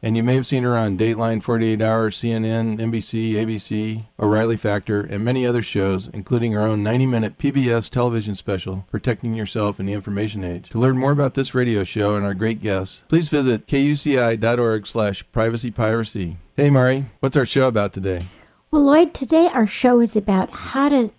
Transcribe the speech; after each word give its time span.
And 0.00 0.16
you 0.16 0.22
may 0.22 0.36
have 0.36 0.46
seen 0.46 0.62
her 0.62 0.76
on 0.76 0.96
Dateline, 0.96 1.42
48 1.42 1.82
Hour, 1.82 2.10
CNN, 2.10 2.78
NBC, 2.78 3.32
ABC, 3.32 4.04
O'Reilly 4.20 4.56
Factor, 4.56 5.00
and 5.00 5.24
many 5.24 5.44
other 5.44 5.62
shows, 5.62 6.08
including 6.12 6.52
her 6.52 6.62
own 6.62 6.84
90 6.84 7.06
minute 7.06 7.38
PBS 7.38 7.90
television 7.90 8.36
special, 8.36 8.86
Protecting 8.90 9.34
Yourself 9.34 9.80
in 9.80 9.86
the 9.86 9.92
Information 9.92 10.44
Age. 10.44 10.68
To 10.70 10.78
learn 10.78 10.98
more 10.98 11.10
about 11.10 11.34
this 11.34 11.52
radio 11.52 11.82
show 11.82 12.14
and 12.14 12.24
our 12.24 12.34
great 12.34 12.62
guests, 12.62 13.02
please 13.08 13.28
visit 13.28 13.66
kuci.org 13.66 14.86
slash 14.86 15.24
privacypiracy. 15.34 16.36
Hey, 16.56 16.70
Mari, 16.70 17.06
what's 17.18 17.36
our 17.36 17.46
show 17.46 17.66
about 17.66 17.92
today? 17.92 18.26
Well, 18.70 18.82
Lloyd, 18.82 19.14
today 19.14 19.48
our 19.48 19.66
show 19.66 20.00
is 20.00 20.14
about 20.14 20.50
how 20.50 20.90
to 20.90 21.12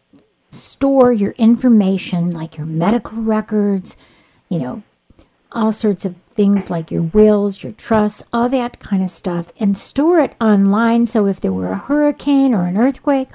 store 0.52 1.12
your 1.12 1.32
information, 1.32 2.32
like 2.32 2.58
your 2.58 2.66
medical 2.66 3.22
records, 3.22 3.98
you 4.48 4.60
know, 4.60 4.84
all 5.52 5.72
sorts 5.72 6.06
of 6.06 6.16
things 6.40 6.70
like 6.70 6.90
your 6.90 7.02
wills, 7.02 7.64
your 7.64 7.74
trusts, 7.74 8.24
all 8.32 8.48
that 8.48 8.80
kind 8.80 9.04
of 9.04 9.10
stuff, 9.10 9.48
and 9.60 9.78
store 9.78 10.20
it 10.20 10.34
online. 10.40 11.06
So 11.06 11.26
if 11.28 11.42
there 11.42 11.52
were 11.52 11.74
a 11.74 11.78
hurricane 11.78 12.54
or 12.54 12.66
an 12.66 12.78
earthquake 12.78 13.28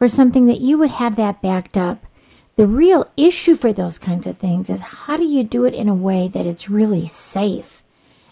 or 0.00 0.06
something, 0.06 0.46
that 0.46 0.60
you 0.60 0.78
would 0.78 0.92
have 0.92 1.16
that 1.16 1.42
backed 1.42 1.76
up. 1.76 2.06
The 2.54 2.68
real 2.68 3.10
issue 3.16 3.56
for 3.56 3.72
those 3.72 3.98
kinds 3.98 4.28
of 4.28 4.38
things 4.38 4.70
is 4.70 4.80
how 4.80 5.16
do 5.16 5.24
you 5.24 5.42
do 5.42 5.64
it 5.64 5.74
in 5.74 5.88
a 5.88 5.94
way 6.08 6.28
that 6.28 6.46
it's 6.46 6.70
really 6.70 7.04
safe? 7.04 7.82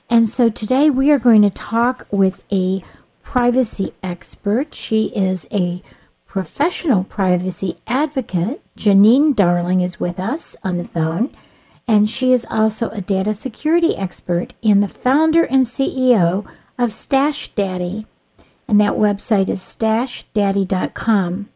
And 0.09 0.29
so 0.29 0.49
today 0.49 0.91
we 0.91 1.11
are 1.11 1.19
going 1.19 1.43
to 1.43 1.51
talk 1.51 2.07
with 2.13 2.41
a 2.53 2.85
privacy 3.25 3.95
expert. 4.01 4.77
She 4.77 5.07
is 5.07 5.49
a 5.51 5.83
professional 6.29 7.03
privacy 7.03 7.79
advocate. 7.89 8.63
Janine 8.79 9.35
Darling 9.35 9.81
is 9.81 9.99
with 9.99 10.21
us 10.21 10.55
on 10.63 10.79
the 10.79 10.87
phone 10.87 11.35
and 11.91 12.09
she 12.09 12.33
is 12.33 12.47
also 12.49 12.89
a 12.91 13.01
data 13.01 13.35
security 13.35 13.97
expert 13.97 14.53
and 14.63 14.81
the 14.81 14.87
founder 14.87 15.43
and 15.43 15.67
CEO 15.67 16.49
of 16.79 16.93
Stash 16.93 17.49
Daddy. 17.57 18.07
And 18.69 18.81
that 18.81 18.93
website 18.93 19.49
is 19.49 19.59
stashdaddy.com. 19.59 21.49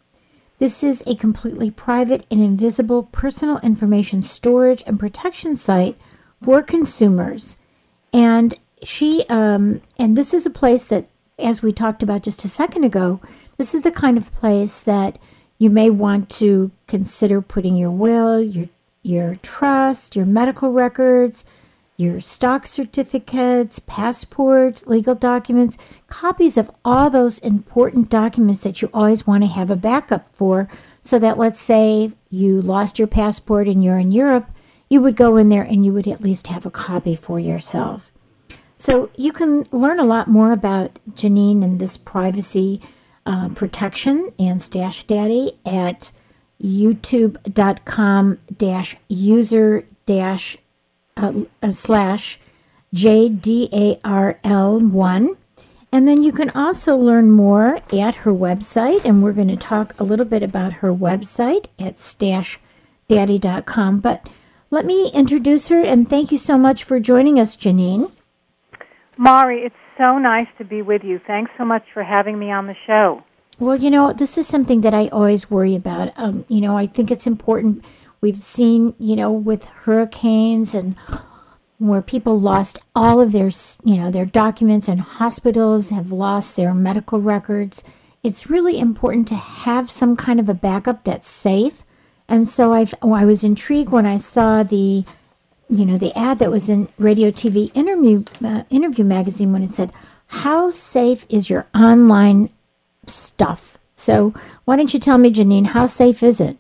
This 0.59 0.83
is 0.83 1.05
a 1.07 1.15
completely 1.15 1.71
private 1.71 2.27
and 2.33 2.43
invisible 2.43 3.05
personal 3.05 3.59
information 3.59 4.23
storage 4.23 4.83
and 4.89 4.99
protection 4.99 5.57
site 5.57 5.97
for 6.43 6.65
consumers. 6.65 7.57
And 8.13 8.59
she, 8.83 9.25
um, 9.29 9.83
and 10.01 10.19
this 10.19 10.35
is 10.35 10.45
a 10.45 10.51
place 10.51 10.85
that, 10.87 11.07
as 11.39 11.63
we 11.63 11.73
talked 11.73 12.03
about 12.03 12.23
just 12.23 12.45
a 12.45 12.49
second 12.49 12.83
ago, 12.83 13.21
this 13.57 13.73
is 13.73 13.83
the 13.83 13.93
kind 13.93 14.19
of 14.19 14.33
place 14.33 14.81
that 14.81 15.17
you 15.59 15.71
may 15.71 15.91
want 15.91 16.29
to 16.31 16.73
consider 16.89 17.41
putting 17.41 17.77
your 17.77 17.93
will, 17.93 18.43
your 18.43 18.69
your 19.05 19.37
trust, 19.37 20.17
your 20.17 20.27
medical 20.27 20.73
records, 20.73 21.45
your 21.97 22.21
stock 22.21 22.67
certificates, 22.67 23.79
passports, 23.79 24.87
legal 24.87 25.15
documents, 25.15 25.79
copies 26.09 26.57
of 26.57 26.71
all 26.85 27.09
those 27.09 27.39
important 27.39 28.11
documents 28.11 28.63
that 28.63 28.83
you 28.83 28.91
always 28.93 29.27
want 29.27 29.45
to 29.45 29.49
have 29.49 29.71
a 29.71 29.77
backup 29.77 30.27
for. 30.35 30.69
So 31.03 31.19
that, 31.21 31.39
let's 31.39 31.61
say 31.61 32.13
you 32.31 32.61
lost 32.61 32.99
your 32.99 33.07
passport 33.07 33.69
and 33.69 33.85
you're 33.85 33.99
in 33.99 34.11
Europe, 34.11 34.51
you 34.89 35.01
would 35.03 35.17
go 35.17 35.37
in 35.37 35.51
there 35.51 35.63
and 35.63 35.85
you 35.85 35.93
would 35.93 36.09
at 36.09 36.23
least 36.23 36.49
have 36.49 36.67
a 36.67 36.71
copy 36.71 37.15
for 37.15 37.39
yourself. 37.39 38.11
So 38.79 39.11
you 39.17 39.33
can 39.33 39.67
learn 39.71 40.01
a 40.01 40.05
lot 40.05 40.29
more 40.29 40.51
about 40.51 40.99
Janine 41.11 41.63
and 41.63 41.79
this 41.79 41.97
privacy 41.97 42.81
uh, 43.27 43.51
protection 43.51 44.31
and 44.39 44.61
Stash 44.61 45.05
Daddy 45.05 45.59
at 45.65 46.11
youtube.com 46.63 48.39
dash 48.57 48.97
user 49.09 49.85
dash 50.07 50.57
uh, 51.17 51.33
uh 51.63 51.71
slash 51.71 52.39
JDARL1. 52.95 55.37
And 55.93 56.09
then 56.09 56.25
you 56.25 56.33
can 56.33 56.51
also 56.51 56.97
learn 56.97 57.31
more 57.31 57.79
at 57.93 58.17
her 58.17 58.33
website, 58.33 59.05
and 59.05 59.23
we're 59.23 59.33
going 59.33 59.47
to 59.49 59.57
talk 59.57 59.95
a 59.99 60.05
little 60.05 60.25
bit 60.25 60.43
about 60.43 60.73
her 60.75 60.93
website 60.93 61.67
at 61.79 61.99
stashdaddy.com. 61.99 64.01
But 64.01 64.29
let 64.71 64.85
me 64.85 65.11
introduce 65.13 65.69
her, 65.69 65.81
and 65.81 66.09
thank 66.09 66.33
you 66.33 66.39
so 66.39 66.59
much 66.59 66.83
for 66.83 66.99
joining 66.99 67.39
us, 67.39 67.57
Janine. 67.57 68.11
Mari, 69.17 69.63
it's 69.63 69.77
so 69.97 70.19
nice 70.19 70.49
to 70.59 70.65
be 70.65 70.83
with 70.83 71.05
you. 71.05 71.21
Thanks 71.25 71.53
so 71.57 71.65
much 71.65 71.85
for 71.93 72.03
having 72.03 72.41
me 72.41 72.51
on 72.51 72.67
the 72.67 72.75
show. 72.87 73.23
Well, 73.59 73.77
you 73.77 73.91
know, 73.91 74.13
this 74.13 74.37
is 74.37 74.49
something 74.49 74.81
that 74.81 74.95
I 74.95 75.09
always 75.09 75.51
worry 75.51 75.77
about. 75.77 76.13
Um, 76.17 76.45
you 76.49 76.61
know, 76.61 76.77
I 76.77 76.87
think 76.87 77.11
it's 77.11 77.27
important. 77.27 77.85
We've 78.21 78.43
seen, 78.43 78.95
you 78.99 79.15
know, 79.15 79.31
with 79.31 79.65
hurricanes 79.65 80.75
and 80.75 80.97
where 81.79 82.03
people 82.03 82.41
lost 82.41 82.79
all 82.97 83.21
of 83.21 83.33
their, 83.33 83.51
you 83.85 83.97
know, 83.97 84.11
their 84.11 84.25
documents 84.25 84.89
and 84.89 85.01
hospitals 85.01 85.91
have 85.91 86.11
lost 86.11 86.57
their 86.57 86.75
medical 86.75 87.21
records. 87.21 87.85
It's 88.23 88.51
really 88.51 88.79
important 88.79 89.29
to 89.29 89.35
have 89.37 89.91
some 89.91 90.17
kind 90.17 90.41
of 90.41 90.49
a 90.49 90.55
backup 90.55 91.05
that's 91.05 91.31
safe. 91.31 91.83
And 92.29 92.49
so 92.49 92.73
I, 92.73 92.91
oh, 93.03 93.13
I 93.13 93.25
was 93.25 93.45
intrigued 93.45 93.91
when 93.91 94.07
I 94.07 94.17
saw 94.17 94.63
the, 94.63 95.05
you 95.69 95.85
know, 95.85 95.99
the 95.99 96.17
ad 96.19 96.39
that 96.39 96.51
was 96.51 96.69
in 96.69 96.89
Radio 96.99 97.31
TV 97.31 97.71
interview 97.75 98.25
uh, 98.43 98.65
interview 98.71 99.05
magazine 99.05 99.53
when 99.53 99.63
it 99.63 99.73
said, 99.73 99.93
"How 100.29 100.71
safe 100.71 101.27
is 101.29 101.51
your 101.51 101.67
online 101.75 102.49
stuff. 103.11 103.79
So, 103.95 104.35
why 104.65 104.77
don't 104.77 104.93
you 104.93 105.01
tell 105.01 105.19
me, 105.19 105.31
Janine, 105.31 105.67
how 105.67 105.87
safe 105.87 106.23
is 106.23 106.41
it? 106.41 106.59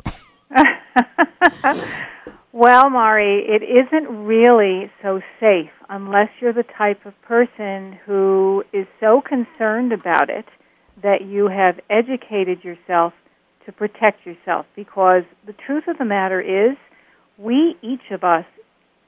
well, 2.52 2.90
Mari, 2.90 3.44
it 3.48 3.62
isn't 3.62 4.24
really 4.24 4.90
so 5.02 5.20
safe 5.40 5.70
unless 5.88 6.28
you're 6.40 6.52
the 6.52 6.64
type 6.78 7.04
of 7.06 7.20
person 7.22 7.98
who 8.06 8.64
is 8.72 8.86
so 9.00 9.20
concerned 9.20 9.92
about 9.92 10.30
it 10.30 10.46
that 11.02 11.22
you 11.26 11.48
have 11.48 11.80
educated 11.90 12.62
yourself 12.62 13.12
to 13.66 13.72
protect 13.72 14.24
yourself. 14.24 14.66
Because 14.76 15.22
the 15.46 15.54
truth 15.66 15.84
of 15.88 15.98
the 15.98 16.04
matter 16.04 16.40
is, 16.40 16.76
we, 17.38 17.76
each 17.82 18.10
of 18.12 18.22
us, 18.22 18.44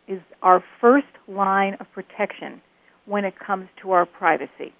is 0.08 0.20
our 0.42 0.62
first 0.80 1.06
line 1.28 1.76
of 1.80 1.86
protection 1.92 2.60
when 3.06 3.24
it 3.24 3.34
comes 3.38 3.68
to 3.82 3.92
our 3.92 4.06
privacy. 4.06 4.72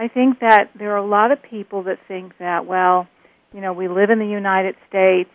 I 0.00 0.08
think 0.08 0.40
that 0.40 0.70
there 0.78 0.92
are 0.92 0.96
a 0.96 1.06
lot 1.06 1.30
of 1.30 1.42
people 1.42 1.82
that 1.82 1.98
think 2.08 2.38
that, 2.38 2.64
well, 2.64 3.06
you 3.52 3.60
know, 3.60 3.74
we 3.74 3.86
live 3.86 4.08
in 4.08 4.18
the 4.18 4.24
United 4.24 4.74
States, 4.88 5.28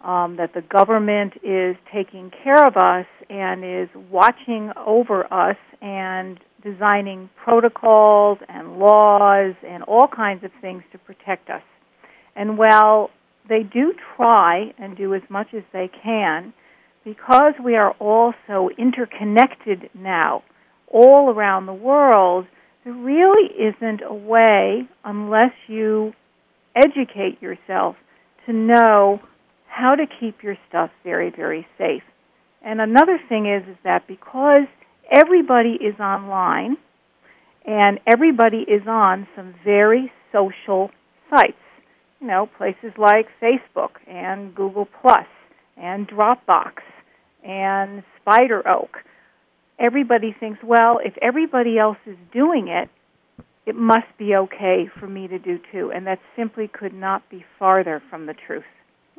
um, 0.00 0.36
that 0.36 0.54
the 0.54 0.60
government 0.60 1.32
is 1.42 1.74
taking 1.92 2.30
care 2.44 2.64
of 2.64 2.76
us 2.76 3.06
and 3.28 3.64
is 3.64 3.88
watching 4.12 4.70
over 4.76 5.24
us 5.34 5.56
and 5.80 6.38
designing 6.62 7.30
protocols 7.42 8.38
and 8.48 8.78
laws 8.78 9.56
and 9.66 9.82
all 9.82 10.06
kinds 10.06 10.44
of 10.44 10.52
things 10.60 10.84
to 10.92 10.98
protect 10.98 11.50
us. 11.50 11.62
And 12.36 12.56
while 12.56 13.10
they 13.48 13.64
do 13.64 13.92
try 14.16 14.72
and 14.78 14.96
do 14.96 15.14
as 15.14 15.22
much 15.30 15.48
as 15.52 15.64
they 15.72 15.90
can, 16.00 16.54
because 17.04 17.54
we 17.64 17.74
are 17.74 17.90
all 17.98 18.34
so 18.46 18.70
interconnected 18.78 19.90
now, 19.94 20.44
all 20.86 21.28
around 21.28 21.66
the 21.66 21.74
world, 21.74 22.46
there 22.84 22.92
really 22.92 23.48
isn't 23.54 24.02
a 24.02 24.14
way, 24.14 24.88
unless 25.04 25.52
you 25.68 26.12
educate 26.74 27.40
yourself, 27.40 27.96
to 28.46 28.52
know 28.52 29.20
how 29.68 29.94
to 29.94 30.04
keep 30.20 30.42
your 30.42 30.56
stuff 30.68 30.90
very, 31.04 31.30
very 31.30 31.66
safe. 31.78 32.02
And 32.64 32.80
another 32.80 33.18
thing 33.28 33.46
is, 33.46 33.68
is 33.68 33.76
that 33.84 34.06
because 34.06 34.66
everybody 35.10 35.78
is 35.80 35.98
online 36.00 36.76
and 37.66 38.00
everybody 38.06 38.58
is 38.58 38.82
on 38.86 39.26
some 39.36 39.54
very 39.64 40.12
social 40.32 40.90
sites, 41.30 41.52
you 42.20 42.26
know, 42.26 42.48
places 42.58 42.92
like 42.98 43.28
Facebook 43.40 43.90
and 44.06 44.54
Google 44.54 44.88
Plus 45.00 45.26
and 45.76 46.08
Dropbox 46.08 46.74
and 47.44 48.02
Spider 48.20 48.66
Oak. 48.68 48.98
Everybody 49.82 50.34
thinks, 50.38 50.60
well, 50.62 51.00
if 51.04 51.12
everybody 51.20 51.76
else 51.76 51.98
is 52.06 52.16
doing 52.32 52.68
it, 52.68 52.88
it 53.66 53.74
must 53.74 54.06
be 54.16 54.34
okay 54.34 54.88
for 54.98 55.08
me 55.08 55.26
to 55.26 55.38
do 55.38 55.58
too. 55.72 55.90
And 55.92 56.06
that 56.06 56.20
simply 56.36 56.68
could 56.68 56.94
not 56.94 57.28
be 57.28 57.44
farther 57.58 58.00
from 58.08 58.26
the 58.26 58.34
truth. 58.34 58.64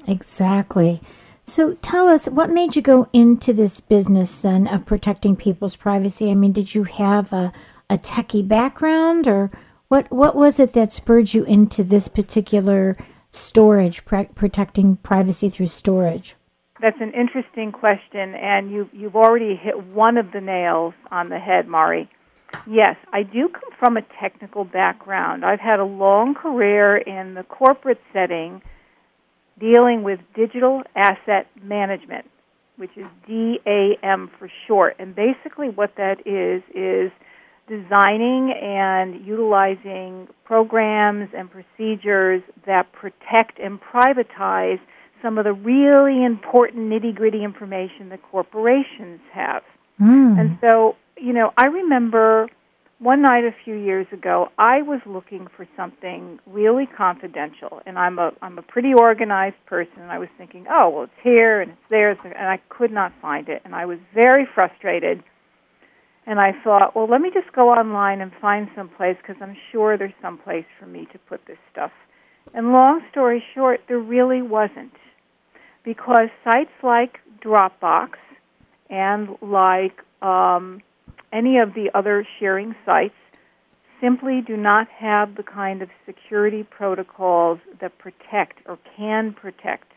Exactly. 0.08 1.02
So 1.46 1.74
tell 1.76 2.08
us, 2.08 2.28
what 2.28 2.50
made 2.50 2.76
you 2.76 2.82
go 2.82 3.10
into 3.12 3.52
this 3.52 3.82
business 3.82 4.36
then 4.36 4.66
of 4.68 4.86
protecting 4.86 5.36
people's 5.36 5.76
privacy? 5.76 6.32
I 6.32 6.36
mean, 6.36 6.54
did 6.54 6.74
you 6.74 6.86
have 6.86 7.34
a, 7.34 7.52
a 7.90 7.98
techie 7.98 8.48
background 8.48 9.28
or 9.28 9.52
what, 9.90 10.10
what 10.12 10.36
was 10.36 10.60
it 10.60 10.74
that 10.74 10.94
spurred 10.94 11.34
you 11.34 11.44
into 11.44 11.84
this 11.84 12.08
particular 12.08 12.98
storage, 13.32 14.06
pre- 14.06 14.30
protecting 14.34 14.96
privacy 14.98 15.50
through 15.50 15.68
storage? 15.68 16.36
That's 16.84 17.00
an 17.00 17.14
interesting 17.14 17.72
question, 17.72 18.36
and 18.36 18.70
you, 18.70 18.90
you've 18.92 19.16
already 19.16 19.56
hit 19.56 19.82
one 19.82 20.18
of 20.18 20.34
the 20.34 20.42
nails 20.42 20.94
on 21.10 21.30
the 21.30 21.40
head, 21.40 21.66
Mari. 21.66 22.10
Yes, 22.68 22.98
I 23.14 23.24
do 23.24 23.48
come 23.48 23.72
from 23.80 23.96
a 23.96 24.02
technical 24.20 24.66
background. 24.66 25.46
I've 25.46 25.62
had 25.62 25.80
a 25.80 25.86
long 25.86 26.36
career 26.36 26.98
in 26.98 27.36
the 27.36 27.44
corporate 27.44 28.02
setting 28.12 28.62
dealing 29.58 30.04
with 30.04 30.20
digital 30.36 30.84
asset 30.94 31.48
management, 31.62 32.30
which 32.76 32.92
is 32.98 33.08
DAM 33.30 34.30
for 34.38 34.52
short. 34.68 34.98
And 35.00 35.16
basically, 35.16 35.70
what 35.70 35.96
that 35.96 36.28
is, 36.28 36.64
is 36.76 37.14
designing 37.70 38.52
and 38.52 39.26
utilizing 39.26 40.28
programs 40.44 41.30
and 41.34 41.50
procedures 41.50 42.44
that 42.66 42.92
protect 42.92 43.58
and 43.58 43.80
privatize 43.80 44.82
some 45.24 45.40
of 45.40 45.46
the 45.46 45.54
really 45.54 46.24
important 46.24 46.92
nitty 46.92 47.16
gritty 47.16 47.44
information 47.44 48.10
that 48.10 48.22
corporations 48.30 49.22
have. 49.32 49.64
Mm. 50.00 50.40
And 50.40 50.58
so, 50.62 50.96
you 51.18 51.34
know, 51.34 51.52
I 51.58 51.66
remember 51.68 52.50
one 53.00 53.22
night 53.22 53.44
a 53.44 53.56
few 53.64 53.76
years 53.76 54.06
ago, 54.12 54.50
I 54.58 54.82
was 54.82 55.00
looking 55.06 55.48
for 55.56 55.68
something 55.76 56.40
really 56.46 56.86
confidential, 56.86 57.82
and 57.86 57.98
I'm 57.98 58.20
a 58.20 58.32
I'm 58.42 58.58
a 58.58 58.62
pretty 58.62 58.94
organized 58.94 59.58
person. 59.66 59.94
And 59.98 60.12
I 60.12 60.20
was 60.20 60.30
thinking, 60.38 60.68
oh 60.70 60.90
well, 60.90 61.04
it's 61.04 61.22
here 61.24 61.62
and 61.62 61.72
it's 61.72 61.90
there, 61.90 62.12
and 62.12 62.48
I 62.48 62.60
could 62.70 62.92
not 62.92 63.12
find 63.22 63.50
it, 63.50 63.62
and 63.66 63.74
I 63.74 63.86
was 63.86 64.00
very 64.14 64.46
frustrated. 64.46 65.24
And 66.26 66.40
I 66.40 66.54
thought, 66.64 66.96
well, 66.96 67.08
let 67.08 67.20
me 67.20 67.32
just 67.34 67.52
go 67.52 67.72
online 67.72 68.22
and 68.22 68.32
find 68.40 68.70
some 68.76 68.88
place 68.88 69.18
because 69.22 69.42
I'm 69.42 69.58
sure 69.74 69.98
there's 69.98 70.14
some 70.22 70.38
place 70.38 70.66
for 70.80 70.86
me 70.86 71.06
to 71.12 71.20
put 71.20 71.46
this 71.48 71.58
stuff. 71.70 71.92
And 72.54 72.72
long 72.72 73.02
story 73.12 73.44
short, 73.54 73.82
there 73.90 74.00
really 74.00 74.42
wasn't, 74.42 74.94
because 75.84 76.30
sites 76.44 76.72
like 76.82 77.20
Dropbox 77.44 78.12
and 78.90 79.30
like 79.42 80.00
um, 80.22 80.82
any 81.32 81.58
of 81.58 81.74
the 81.74 81.90
other 81.94 82.26
sharing 82.40 82.76
sites 82.86 83.16
simply 84.02 84.42
do 84.46 84.58
not 84.58 84.88
have 84.90 85.36
the 85.36 85.44
kind 85.44 85.82
of 85.82 85.90
security 86.06 86.64
protocols 86.64 87.60
that 87.80 87.98
protect 87.98 88.60
or 88.66 88.78
can 88.98 89.34
protect 89.34 89.92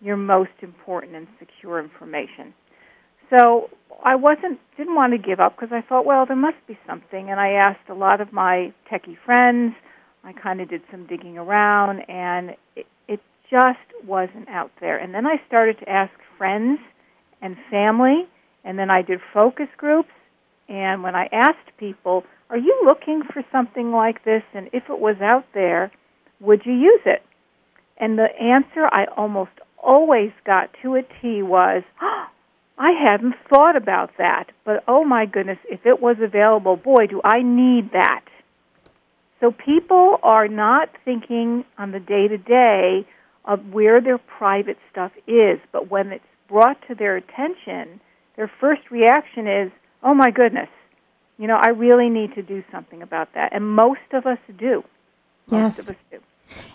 your 0.00 0.16
most 0.16 0.50
important 0.62 1.16
and 1.16 1.26
secure 1.38 1.82
information. 1.82 2.54
So 3.30 3.70
I 4.04 4.16
wasn't 4.16 4.58
didn't 4.76 4.94
want 4.94 5.12
to 5.12 5.18
give 5.18 5.40
up 5.40 5.56
because 5.56 5.72
I 5.72 5.86
thought, 5.86 6.04
well, 6.04 6.26
there 6.26 6.36
must 6.36 6.56
be 6.66 6.78
something, 6.86 7.30
and 7.30 7.38
I 7.38 7.52
asked 7.52 7.88
a 7.88 7.94
lot 7.94 8.20
of 8.20 8.32
my 8.32 8.72
techie 8.90 9.16
friends. 9.24 9.74
I 10.24 10.32
kind 10.32 10.60
of 10.60 10.68
did 10.68 10.82
some 10.90 11.06
digging 11.06 11.38
around, 11.38 12.00
and 12.08 12.56
just 13.50 13.78
wasn't 14.06 14.48
out 14.48 14.70
there. 14.80 14.96
And 14.96 15.12
then 15.12 15.26
I 15.26 15.40
started 15.46 15.78
to 15.80 15.88
ask 15.88 16.12
friends 16.38 16.78
and 17.42 17.56
family, 17.70 18.28
and 18.64 18.78
then 18.78 18.90
I 18.90 19.02
did 19.02 19.20
focus 19.32 19.68
groups, 19.76 20.10
and 20.68 21.02
when 21.02 21.14
I 21.14 21.28
asked 21.32 21.76
people, 21.78 22.24
are 22.48 22.58
you 22.58 22.80
looking 22.84 23.22
for 23.32 23.42
something 23.50 23.90
like 23.90 24.24
this? 24.24 24.42
And 24.54 24.68
if 24.72 24.84
it 24.88 24.98
was 24.98 25.16
out 25.20 25.44
there, 25.52 25.90
would 26.40 26.62
you 26.64 26.72
use 26.72 27.00
it? 27.04 27.22
And 27.98 28.18
the 28.18 28.28
answer 28.40 28.86
I 28.86 29.06
almost 29.16 29.52
always 29.82 30.30
got 30.44 30.70
to 30.82 30.94
a 30.94 31.02
T 31.02 31.42
was, 31.42 31.82
oh, 32.00 32.24
I 32.78 32.92
hadn't 32.92 33.34
thought 33.48 33.76
about 33.76 34.10
that. 34.18 34.44
But 34.64 34.84
oh 34.88 35.04
my 35.04 35.26
goodness, 35.26 35.58
if 35.68 35.84
it 35.84 36.00
was 36.00 36.16
available, 36.22 36.76
boy, 36.76 37.06
do 37.08 37.20
I 37.24 37.42
need 37.42 37.90
that. 37.92 38.24
So 39.40 39.50
people 39.52 40.18
are 40.22 40.48
not 40.48 40.88
thinking 41.04 41.64
on 41.78 41.92
the 41.92 42.00
day 42.00 42.28
to 42.28 42.38
day 42.38 43.06
of 43.44 43.72
where 43.72 44.00
their 44.00 44.18
private 44.18 44.78
stuff 44.90 45.12
is, 45.26 45.58
but 45.72 45.90
when 45.90 46.08
it's 46.12 46.24
brought 46.48 46.76
to 46.88 46.94
their 46.94 47.16
attention, 47.16 48.00
their 48.36 48.50
first 48.60 48.90
reaction 48.90 49.46
is, 49.46 49.72
oh 50.02 50.14
my 50.14 50.30
goodness, 50.30 50.68
you 51.38 51.46
know, 51.46 51.56
I 51.56 51.70
really 51.70 52.10
need 52.10 52.34
to 52.34 52.42
do 52.42 52.62
something 52.70 53.02
about 53.02 53.32
that. 53.34 53.54
And 53.54 53.68
most 53.70 54.00
of 54.12 54.26
us 54.26 54.38
do. 54.58 54.84
Most 55.50 55.78
yes. 55.78 55.78
of 55.78 55.88
us 55.90 56.02
do. 56.10 56.18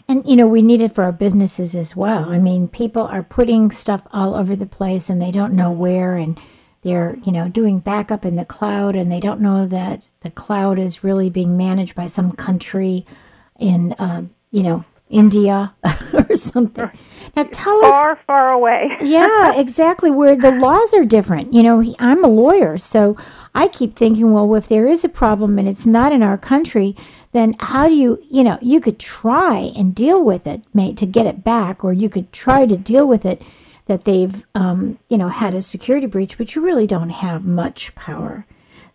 And, 0.07 0.25
you 0.25 0.35
know, 0.35 0.47
we 0.47 0.61
need 0.61 0.81
it 0.81 0.95
for 0.95 1.03
our 1.03 1.11
businesses 1.11 1.75
as 1.75 1.95
well. 1.95 2.29
I 2.29 2.39
mean, 2.39 2.67
people 2.67 3.03
are 3.03 3.23
putting 3.23 3.71
stuff 3.71 4.07
all 4.11 4.33
over 4.33 4.55
the 4.55 4.65
place 4.65 5.09
and 5.09 5.21
they 5.21 5.31
don't 5.31 5.53
know 5.53 5.71
where, 5.71 6.15
and 6.15 6.39
they're, 6.81 7.17
you 7.23 7.31
know, 7.31 7.49
doing 7.49 7.79
backup 7.79 8.25
in 8.25 8.37
the 8.37 8.45
cloud 8.45 8.95
and 8.95 9.11
they 9.11 9.19
don't 9.19 9.41
know 9.41 9.67
that 9.67 10.07
the 10.21 10.31
cloud 10.31 10.79
is 10.79 11.03
really 11.03 11.29
being 11.29 11.57
managed 11.57 11.93
by 11.93 12.07
some 12.07 12.31
country 12.31 13.05
in, 13.59 13.93
uh, 13.93 14.23
you 14.51 14.63
know, 14.63 14.85
India 15.09 15.73
or 16.13 16.35
something. 16.35 16.89
Now 17.35 17.43
tell 17.51 17.81
far, 17.81 18.11
us. 18.11 18.17
Far, 18.17 18.19
far 18.27 18.51
away. 18.51 18.89
yeah, 19.03 19.53
exactly. 19.55 20.09
Where 20.09 20.35
the 20.35 20.51
laws 20.51 20.93
are 20.93 21.05
different. 21.05 21.53
You 21.53 21.63
know, 21.63 21.79
he, 21.79 21.95
I'm 21.99 22.23
a 22.23 22.29
lawyer, 22.29 22.77
so 22.77 23.17
I 23.53 23.67
keep 23.67 23.95
thinking, 23.95 24.31
well, 24.31 24.53
if 24.55 24.67
there 24.67 24.87
is 24.87 25.03
a 25.03 25.09
problem 25.09 25.59
and 25.59 25.67
it's 25.67 25.85
not 25.85 26.11
in 26.11 26.23
our 26.23 26.37
country, 26.37 26.95
then 27.33 27.55
how 27.59 27.87
do 27.87 27.93
you, 27.93 28.23
you 28.29 28.43
know, 28.43 28.57
you 28.61 28.79
could 28.79 28.97
try 28.99 29.71
and 29.75 29.93
deal 29.93 30.23
with 30.23 30.47
it, 30.47 30.61
mate, 30.73 30.97
to 30.97 31.05
get 31.05 31.25
it 31.25 31.43
back, 31.43 31.83
or 31.83 31.91
you 31.91 32.09
could 32.09 32.31
try 32.31 32.65
to 32.65 32.77
deal 32.77 33.07
with 33.07 33.25
it 33.25 33.41
that 33.87 34.05
they've, 34.05 34.45
um, 34.55 34.97
you 35.09 35.17
know, 35.17 35.27
had 35.29 35.53
a 35.53 35.61
security 35.61 36.07
breach, 36.07 36.37
but 36.37 36.55
you 36.55 36.61
really 36.61 36.87
don't 36.87 37.09
have 37.09 37.43
much 37.45 37.93
power. 37.93 38.45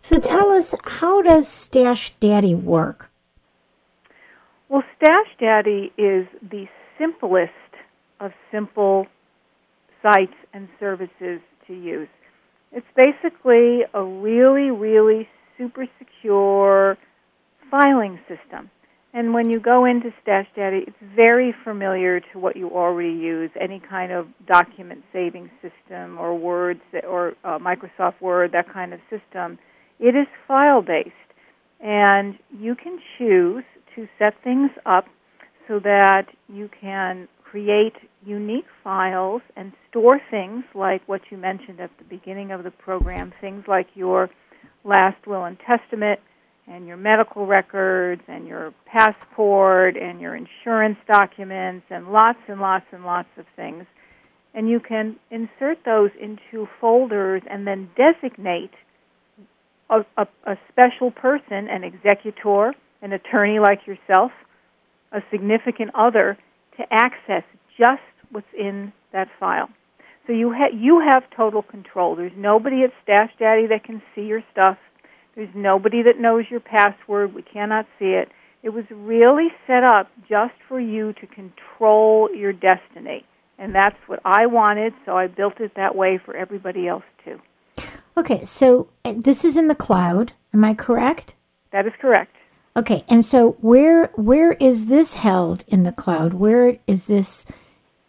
So 0.01 0.17
tell 0.17 0.51
us, 0.51 0.73
how 0.83 1.21
does 1.21 1.47
Stash 1.47 2.13
Daddy 2.19 2.55
work? 2.55 3.10
Well, 4.71 4.83
Stash 4.95 5.27
Daddy 5.37 5.91
is 5.97 6.27
the 6.41 6.63
simplest 6.97 7.51
of 8.21 8.31
simple 8.53 9.05
sites 10.01 10.31
and 10.53 10.69
services 10.79 11.41
to 11.67 11.73
use. 11.73 12.07
It's 12.71 12.87
basically 12.95 13.81
a 13.93 14.01
really, 14.01 14.71
really 14.71 15.27
super 15.57 15.87
secure 15.99 16.97
filing 17.69 18.17
system. 18.29 18.71
And 19.13 19.33
when 19.33 19.49
you 19.49 19.59
go 19.59 19.83
into 19.83 20.13
Stash 20.21 20.47
Daddy, 20.55 20.85
it's 20.87 20.95
very 21.17 21.53
familiar 21.65 22.21
to 22.31 22.39
what 22.39 22.55
you 22.55 22.69
already 22.69 23.09
use, 23.09 23.51
any 23.59 23.81
kind 23.81 24.13
of 24.13 24.27
document 24.47 25.03
saving 25.11 25.51
system 25.61 26.17
or 26.17 26.39
Word 26.39 26.79
or 27.05 27.33
uh, 27.43 27.59
Microsoft 27.59 28.21
Word, 28.21 28.53
that 28.53 28.71
kind 28.71 28.93
of 28.93 29.01
system. 29.09 29.59
It 29.99 30.15
is 30.15 30.27
file 30.47 30.81
based. 30.81 31.11
And 31.81 32.35
you 32.57 32.75
can 32.75 32.99
choose 33.17 33.65
to 33.95 34.07
set 34.19 34.33
things 34.43 34.71
up 34.85 35.05
so 35.67 35.79
that 35.79 36.27
you 36.47 36.69
can 36.79 37.27
create 37.43 37.93
unique 38.25 38.65
files 38.83 39.41
and 39.55 39.73
store 39.89 40.19
things 40.29 40.63
like 40.73 41.01
what 41.07 41.21
you 41.29 41.37
mentioned 41.37 41.79
at 41.79 41.91
the 41.97 42.03
beginning 42.05 42.51
of 42.51 42.63
the 42.63 42.71
program, 42.71 43.33
things 43.41 43.63
like 43.67 43.87
your 43.93 44.29
last 44.83 45.27
will 45.27 45.43
and 45.43 45.57
testament 45.59 46.19
and 46.67 46.87
your 46.87 46.97
medical 46.97 47.45
records 47.45 48.21
and 48.27 48.47
your 48.47 48.73
passport 48.85 49.97
and 49.97 50.21
your 50.21 50.35
insurance 50.35 50.97
documents 51.11 51.85
and 51.89 52.11
lots 52.11 52.39
and 52.47 52.61
lots 52.61 52.85
and 52.91 53.03
lots 53.03 53.27
of 53.37 53.45
things. 53.55 53.85
And 54.53 54.69
you 54.69 54.79
can 54.79 55.17
insert 55.29 55.83
those 55.85 56.11
into 56.19 56.67
folders 56.79 57.41
and 57.49 57.67
then 57.67 57.89
designate 57.95 58.71
a, 59.89 60.05
a, 60.17 60.27
a 60.45 60.57
special 60.69 61.11
person, 61.11 61.67
an 61.69 61.83
executor, 61.83 62.73
an 63.01 63.13
attorney 63.13 63.59
like 63.59 63.87
yourself, 63.87 64.31
a 65.11 65.21
significant 65.31 65.91
other, 65.95 66.37
to 66.77 66.83
access 66.91 67.43
just 67.77 68.01
what's 68.31 68.47
in 68.57 68.93
that 69.11 69.27
file. 69.39 69.69
So 70.27 70.33
you 70.33 70.53
ha- 70.53 70.73
you 70.73 70.99
have 70.99 71.23
total 71.35 71.61
control. 71.61 72.15
There's 72.15 72.31
nobody 72.37 72.83
at 72.83 72.91
Stash 73.03 73.31
Daddy 73.39 73.67
that 73.67 73.83
can 73.83 74.01
see 74.13 74.21
your 74.21 74.43
stuff. 74.51 74.77
There's 75.35 75.49
nobody 75.55 76.03
that 76.03 76.19
knows 76.19 76.45
your 76.49 76.59
password. 76.59 77.33
We 77.33 77.41
cannot 77.41 77.87
see 77.97 78.11
it. 78.11 78.29
It 78.63 78.69
was 78.69 78.85
really 78.91 79.47
set 79.65 79.83
up 79.83 80.09
just 80.29 80.53
for 80.67 80.79
you 80.79 81.13
to 81.13 81.27
control 81.27 82.29
your 82.33 82.53
destiny. 82.53 83.25
And 83.57 83.73
that's 83.73 83.97
what 84.07 84.19
I 84.23 84.45
wanted, 84.45 84.93
so 85.05 85.17
I 85.17 85.27
built 85.27 85.59
it 85.59 85.73
that 85.75 85.95
way 85.95 86.19
for 86.23 86.35
everybody 86.35 86.87
else 86.87 87.03
too. 87.23 87.39
Okay, 88.17 88.43
so 88.45 88.89
uh, 89.05 89.13
this 89.15 89.43
is 89.45 89.57
in 89.57 89.67
the 89.67 89.75
cloud. 89.75 90.33
Am 90.53 90.63
I 90.63 90.73
correct? 90.73 91.33
That 91.71 91.87
is 91.87 91.93
correct. 91.99 92.35
Okay, 92.75 93.03
and 93.09 93.25
so 93.25 93.57
where 93.59 94.07
where 94.15 94.53
is 94.53 94.85
this 94.85 95.15
held 95.15 95.65
in 95.67 95.83
the 95.83 95.91
cloud? 95.91 96.33
Where 96.33 96.77
is 96.87 97.05
this 97.05 97.45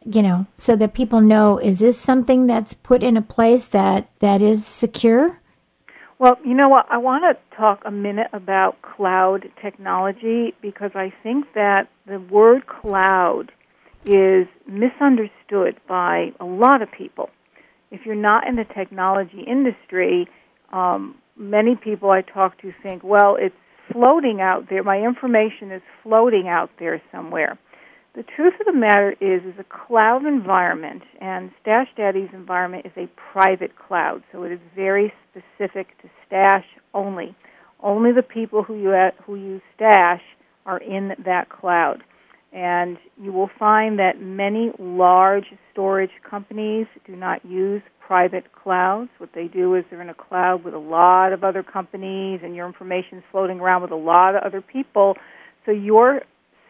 you 0.05 0.23
know, 0.23 0.47
so 0.57 0.77
that 0.77 0.95
people 0.95 1.21
know 1.21 1.59
is 1.59 1.79
this 1.79 1.99
something 1.99 2.47
that's 2.47 2.75
put 2.75 3.03
in 3.03 3.17
a 3.17 3.23
place 3.23 3.67
that 3.67 4.09
that 4.21 4.43
is 4.43 4.67
secure? 4.67 5.41
Well, 6.19 6.39
you 6.45 6.55
know 6.55 6.69
what? 6.69 6.87
I 6.89 6.99
want 6.99 7.25
to 7.25 7.57
talk 7.57 7.83
a 7.85 7.91
minute 7.91 8.29
about 8.33 8.81
cloud 8.83 9.51
technology 9.61 10.55
because 10.63 10.93
I 10.95 11.13
think 11.23 11.47
that 11.55 11.89
the 12.07 12.21
word 12.21 12.67
cloud 12.69 13.51
is 14.05 14.47
misunderstood 14.67 15.81
by 15.89 16.33
a 16.39 16.45
lot 16.45 16.83
of 16.83 16.91
people. 16.93 17.31
If 17.91 18.07
you're 18.07 18.15
not 18.15 18.47
in 18.47 18.57
the 18.57 18.65
technology 18.65 19.45
industry, 19.47 20.29
um, 20.73 21.17
many 21.37 21.75
people 21.75 22.11
I 22.11 22.23
talk 22.23 22.61
to 22.63 22.73
think, 22.83 23.03
well, 23.03 23.37
it's 23.37 23.55
floating 23.93 24.41
out 24.41 24.69
there. 24.71 24.83
My 24.83 24.99
information 24.99 25.71
is 25.73 25.83
floating 26.03 26.49
out 26.49 26.71
there 26.79 27.01
somewhere. 27.11 27.59
The 28.15 28.25
truth 28.37 28.55
of 28.61 28.67
the 28.67 28.79
matter 28.79 29.13
is, 29.23 29.43
is 29.43 29.59
a 29.59 29.65
cloud 29.65 30.27
environment, 30.27 31.03
and 31.21 31.51
Stash 31.63 31.89
Daddy's 31.97 32.29
environment 32.35 32.85
is 32.85 32.93
a 32.97 33.09
private 33.33 33.73
cloud, 33.77 34.23
so 34.31 34.43
it 34.43 34.53
is 34.53 34.61
very 34.77 35.13
specific 35.31 35.99
to 36.03 36.11
Stash 36.27 36.67
only. 36.93 37.35
Only 37.81 38.13
the 38.13 38.23
people 38.23 38.63
who 38.63 38.75
you 38.75 38.95
who 39.25 39.37
use 39.37 39.63
Stash 39.75 40.21
are 40.67 40.79
in 40.79 41.13
that 41.25 41.49
cloud, 41.49 42.05
and 42.53 42.99
you 43.19 43.33
will 43.33 43.51
find 43.59 43.99
that 43.99 44.21
many 44.21 44.73
large 44.79 45.47
storage 45.73 46.13
companies 46.29 46.87
do 47.07 47.17
not 47.17 47.45
use 47.47 47.83
private 48.13 48.53
clouds. 48.53 49.09
What 49.17 49.31
they 49.35 49.47
do 49.47 49.75
is 49.75 49.87
they're 49.89 50.03
in 50.03 50.11
a 50.11 50.15
cloud 50.15 50.65
with 50.65 50.75
a 50.75 50.79
lot 50.79 51.33
of 51.33 51.43
other 51.43 51.63
companies, 51.63 52.41
and 52.43 52.55
your 52.55 52.67
information 52.67 53.17
is 53.17 53.25
floating 53.33 53.59
around 53.59 53.81
with 53.81 53.91
a 53.91 53.97
lot 53.97 54.35
of 54.35 54.43
other 54.43 54.61
people. 54.61 55.15
So 55.65 55.73
you're 55.73 56.21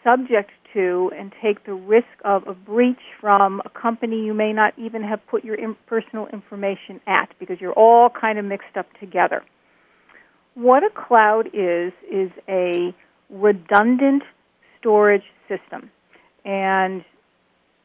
subject 0.04 0.52
to 0.72 1.10
and 1.18 1.32
take 1.42 1.66
the 1.66 1.74
risk 1.74 2.06
of 2.24 2.46
a 2.46 2.54
breach 2.54 3.02
from 3.20 3.60
a 3.64 3.70
company 3.70 4.24
you 4.24 4.32
may 4.32 4.52
not 4.52 4.72
even 4.78 5.02
have 5.02 5.18
put 5.26 5.42
your 5.44 5.56
personal 5.88 6.28
information 6.32 7.00
at 7.08 7.34
because 7.40 7.56
you're 7.60 7.72
all 7.72 8.08
kind 8.08 8.38
of 8.38 8.44
mixed 8.44 8.76
up 8.76 8.86
together. 9.00 9.42
What 10.54 10.84
a 10.84 10.90
cloud 10.90 11.48
is, 11.48 11.92
is 12.08 12.30
a 12.48 12.94
redundant 13.30 14.22
storage 14.78 15.24
system. 15.48 15.90
And 16.44 17.04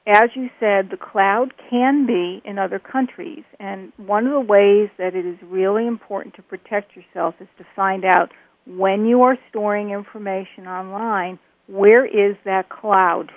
as 0.08 0.30
you 0.36 0.50
said, 0.60 0.90
the 0.90 0.98
cloud 0.98 1.54
can 1.70 2.06
be 2.06 2.42
in 2.46 2.58
other 2.58 2.80
countries. 2.80 3.44
And 3.60 3.92
one 3.98 4.26
of 4.26 4.32
the 4.32 4.40
ways 4.40 4.90
that 4.98 5.16
it 5.16 5.26
is 5.26 5.38
really 5.44 5.86
important 5.86 6.36
to 6.36 6.42
protect 6.42 6.96
yourself 6.96 7.36
is 7.42 7.48
to 7.58 7.66
find 7.76 8.06
out 8.06 8.32
when 8.66 9.06
you 9.06 9.22
are 9.24 9.38
storing 9.50 9.92
information 9.92 10.66
online, 10.66 11.40
where 11.68 12.06
is 12.06 12.38
that 12.46 12.70
cloud? 12.70 13.32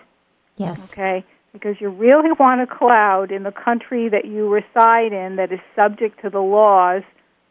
Yes. 0.57 0.93
Okay? 0.93 1.25
Because 1.53 1.77
you 1.81 1.89
really 1.89 2.31
want 2.39 2.61
a 2.61 2.67
cloud 2.67 3.33
in 3.33 3.43
the 3.43 3.53
country 3.53 4.09
that 4.09 4.25
you 4.25 4.49
reside 4.49 5.13
in 5.13 5.37
that 5.37 5.53
is 5.53 5.59
subject 5.75 6.23
to 6.23 6.31
the 6.31 6.41
laws 6.41 7.03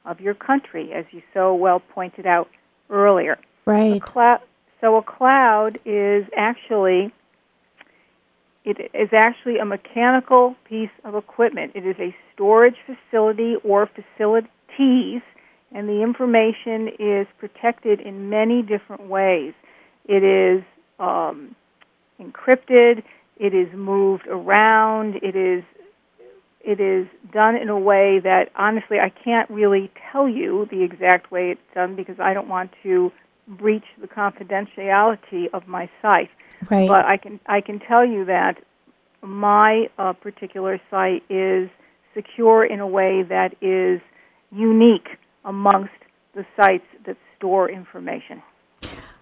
of 0.05 0.21
your 0.21 0.33
country, 0.33 0.93
as 0.93 1.03
you 1.11 1.21
so 1.33 1.53
well 1.53 1.81
pointed 1.81 2.25
out 2.25 2.47
earlier. 2.89 3.37
Right. 3.65 4.01
A 4.15 4.39
so 4.79 4.95
a 4.95 5.03
cloud 5.03 5.77
is 5.85 6.25
actually 6.37 7.11
it 8.77 8.91
is 8.93 9.09
actually 9.13 9.57
a 9.57 9.65
mechanical 9.65 10.55
piece 10.67 10.89
of 11.03 11.15
equipment. 11.15 11.71
It 11.75 11.85
is 11.85 11.95
a 11.99 12.15
storage 12.33 12.75
facility 12.85 13.55
or 13.63 13.87
facilities, 13.87 15.21
and 15.71 15.87
the 15.87 16.01
information 16.03 16.89
is 16.99 17.27
protected 17.39 17.99
in 17.99 18.29
many 18.29 18.61
different 18.61 19.07
ways. 19.07 19.53
It 20.07 20.23
is 20.23 20.63
um, 20.99 21.55
encrypted. 22.19 23.03
It 23.37 23.53
is 23.53 23.67
moved 23.73 24.27
around. 24.27 25.15
It 25.21 25.35
is 25.35 25.63
it 26.61 26.81
is 26.81 27.07
done 27.31 27.55
in 27.55 27.69
a 27.69 27.79
way 27.79 28.19
that 28.21 28.49
honestly 28.55 28.97
I 28.99 29.09
can't 29.09 29.49
really 29.49 29.89
tell 30.11 30.27
you 30.27 30.67
the 30.69 30.83
exact 30.83 31.31
way 31.31 31.51
it's 31.51 31.61
done 31.73 31.95
because 31.95 32.19
I 32.19 32.33
don't 32.33 32.49
want 32.49 32.71
to 32.83 33.11
breach 33.47 33.85
the 33.99 34.07
confidentiality 34.07 35.45
of 35.53 35.67
my 35.67 35.89
site. 36.01 36.29
Right. 36.69 36.87
But 36.87 37.05
I 37.05 37.17
can 37.17 37.39
I 37.45 37.61
can 37.61 37.79
tell 37.79 38.05
you 38.05 38.25
that 38.25 38.55
my 39.21 39.89
uh, 39.97 40.13
particular 40.13 40.79
site 40.89 41.23
is 41.29 41.69
secure 42.13 42.65
in 42.65 42.79
a 42.79 42.87
way 42.87 43.23
that 43.23 43.55
is 43.61 44.01
unique 44.51 45.07
amongst 45.45 45.93
the 46.35 46.45
sites 46.55 46.85
that 47.05 47.17
store 47.37 47.69
information. 47.69 48.41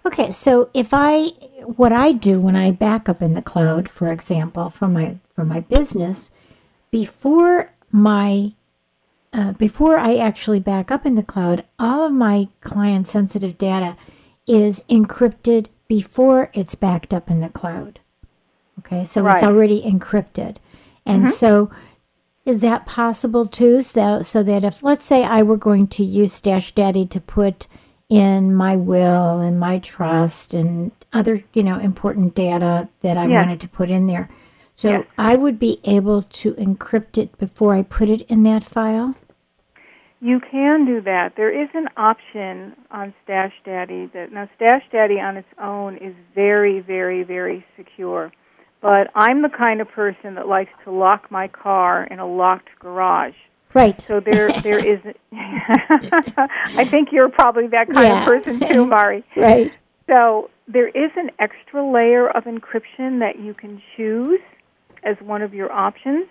Okay, 0.06 0.32
so 0.32 0.70
if 0.74 0.90
I 0.94 1.28
what 1.66 1.92
I 1.92 2.14
do 2.14 2.40
when 2.40 2.56
I 2.56 2.72
back 2.72 3.10
up 3.10 3.22
in 3.22 3.34
the 3.34 3.42
cloud, 3.42 3.90
for 3.90 4.12
example, 4.12 4.70
for 4.70 4.88
my 4.88 5.18
for 5.36 5.44
my 5.44 5.60
business, 5.60 6.32
before 6.92 7.74
my 7.92 8.54
uh, 9.34 9.52
before 9.54 9.98
I 9.98 10.16
actually 10.16 10.60
back 10.60 10.92
up 10.92 11.06
in 11.06 11.16
the 11.16 11.24
cloud, 11.24 11.66
all 11.78 12.06
of 12.06 12.14
my 12.14 12.48
client 12.62 13.08
sensitive 13.08 13.58
data 13.58 13.98
is 14.48 14.82
encrypted 14.90 15.68
before 15.88 16.50
it's 16.54 16.76
backed 16.76 17.14
up 17.14 17.30
in 17.30 17.40
the 17.40 17.50
cloud. 17.50 18.00
Okay, 18.80 19.06
so 19.06 19.22
right. 19.22 19.34
it's 19.34 19.44
already 19.44 19.82
encrypted. 19.82 20.58
And 21.06 21.24
mm-hmm. 21.24 21.32
so 21.32 21.72
is 22.46 22.62
that 22.62 22.86
possible 22.86 23.46
too? 23.46 23.84
So, 23.84 24.22
so 24.22 24.44
that 24.44 24.64
if, 24.64 24.84
let's 24.84 25.06
say, 25.06 25.24
I 25.24 25.42
were 25.44 25.58
going 25.58 25.88
to 25.88 26.04
use 26.04 26.34
Stash 26.34 26.74
Daddy 26.74 27.06
to 27.08 27.20
put 27.20 27.68
in 28.10 28.56
my 28.56 28.76
will 28.76 29.40
and 29.40 29.60
my 29.60 29.80
trust 29.80 30.54
and 30.54 30.92
other, 31.12 31.44
you 31.54 31.64
know, 31.64 31.80
important 31.80 32.36
data 32.36 32.88
that 33.02 33.18
I 33.18 33.28
yes. 33.28 33.34
wanted 33.34 33.62
to 33.62 33.68
put 33.68 33.90
in 33.90 34.08
there. 34.08 34.30
So 34.76 34.90
yes. 34.90 35.06
I 35.18 35.36
would 35.36 35.60
be 35.60 35.82
able 35.84 36.22
to 36.22 36.54
encrypt 36.54 37.18
it 37.18 37.38
before 37.38 37.76
I 37.76 37.84
put 37.84 38.10
it 38.10 38.22
in 38.30 38.44
that 38.44 38.64
file? 38.64 39.16
You 40.20 40.40
can 40.40 40.86
do 40.86 41.02
that. 41.02 41.34
There 41.38 41.52
is 41.52 41.70
an 41.76 41.88
option 41.96 42.76
on 42.90 43.14
Stash 43.24 43.54
Daddy 43.64 44.10
that 44.14 44.32
now 44.32 44.50
Stash 44.56 44.84
Daddy 44.92 45.20
on 45.20 45.38
its 45.38 45.48
own 45.62 45.98
is 45.98 46.16
very, 46.34 46.80
very, 46.80 47.24
very 47.24 47.64
secure. 47.76 48.32
But 48.82 49.10
I'm 49.16 49.42
the 49.42 49.50
kind 49.50 49.82
of 49.82 49.90
person 49.90 50.36
that 50.36 50.48
likes 50.48 50.72
to 50.86 50.92
lock 50.92 51.30
my 51.30 51.48
car 51.48 52.04
in 52.06 52.20
a 52.20 52.28
locked 52.28 52.70
garage. 52.80 53.36
Right. 53.74 54.00
So 54.02 54.20
there, 54.20 54.52
there 54.64 54.80
is. 54.80 55.00
I 55.34 56.88
think 56.90 57.10
you're 57.12 57.30
probably 57.30 57.68
that 57.68 57.88
kind 57.92 58.08
yeah. 58.08 58.22
of 58.22 58.26
person 58.26 58.60
too, 58.60 58.86
Mari. 58.88 59.24
right. 59.36 59.78
So 60.08 60.50
there 60.68 60.88
is 60.88 61.12
an 61.16 61.30
extra 61.40 61.86
layer 61.86 62.30
of 62.30 62.46
encryption 62.46 63.20
that 63.20 63.40
you 63.40 63.54
can 63.54 63.82
choose 63.96 64.40
as 65.04 65.16
one 65.22 65.42
of 65.42 65.54
your 65.54 65.72
options. 65.72 66.28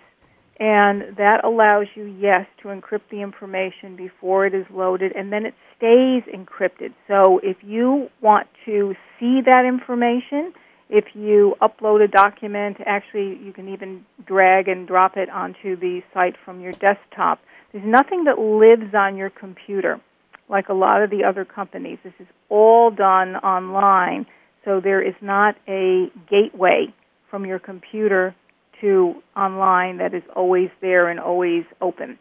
And 0.59 1.15
that 1.17 1.43
allows 1.43 1.85
you, 1.93 2.05
yes, 2.05 2.47
to 2.63 2.69
encrypt 2.69 3.09
the 3.11 3.21
information 3.21 3.95
before 3.95 4.47
it 4.47 4.55
is 4.55 4.65
loaded, 4.73 5.11
and 5.15 5.31
then 5.31 5.45
it 5.45 5.53
stays 5.77 6.23
encrypted. 6.33 6.93
So 7.07 7.39
if 7.43 7.57
you 7.61 8.09
want 8.21 8.47
to 8.65 8.95
see 9.19 9.41
that 9.45 9.65
information, 9.65 10.53
if 10.89 11.05
you 11.13 11.55
upload 11.61 12.03
a 12.03 12.07
document, 12.07 12.77
actually, 12.85 13.37
you 13.43 13.53
can 13.53 13.71
even 13.71 14.03
drag 14.25 14.67
and 14.67 14.87
drop 14.87 15.15
it 15.15 15.29
onto 15.29 15.75
the 15.75 16.01
site 16.13 16.35
from 16.43 16.59
your 16.59 16.71
desktop. 16.71 17.39
There's 17.71 17.85
nothing 17.85 18.23
that 18.23 18.39
lives 18.39 18.95
on 18.95 19.15
your 19.15 19.29
computer 19.29 20.01
like 20.49 20.69
a 20.69 20.73
lot 20.73 21.03
of 21.03 21.09
the 21.09 21.23
other 21.23 21.45
companies. 21.45 21.99
This 22.03 22.13
is 22.19 22.27
all 22.49 22.89
done 22.89 23.35
online, 23.35 24.25
so 24.65 24.79
there 24.79 25.01
is 25.01 25.15
not 25.21 25.55
a 25.67 26.07
gateway 26.29 26.87
from 27.29 27.45
your 27.45 27.59
computer 27.59 28.33
to 28.81 29.21
online 29.35 29.97
that 29.97 30.13
is 30.13 30.23
always 30.35 30.69
there 30.81 31.09
and 31.09 31.19
always 31.19 31.63
open. 31.81 32.17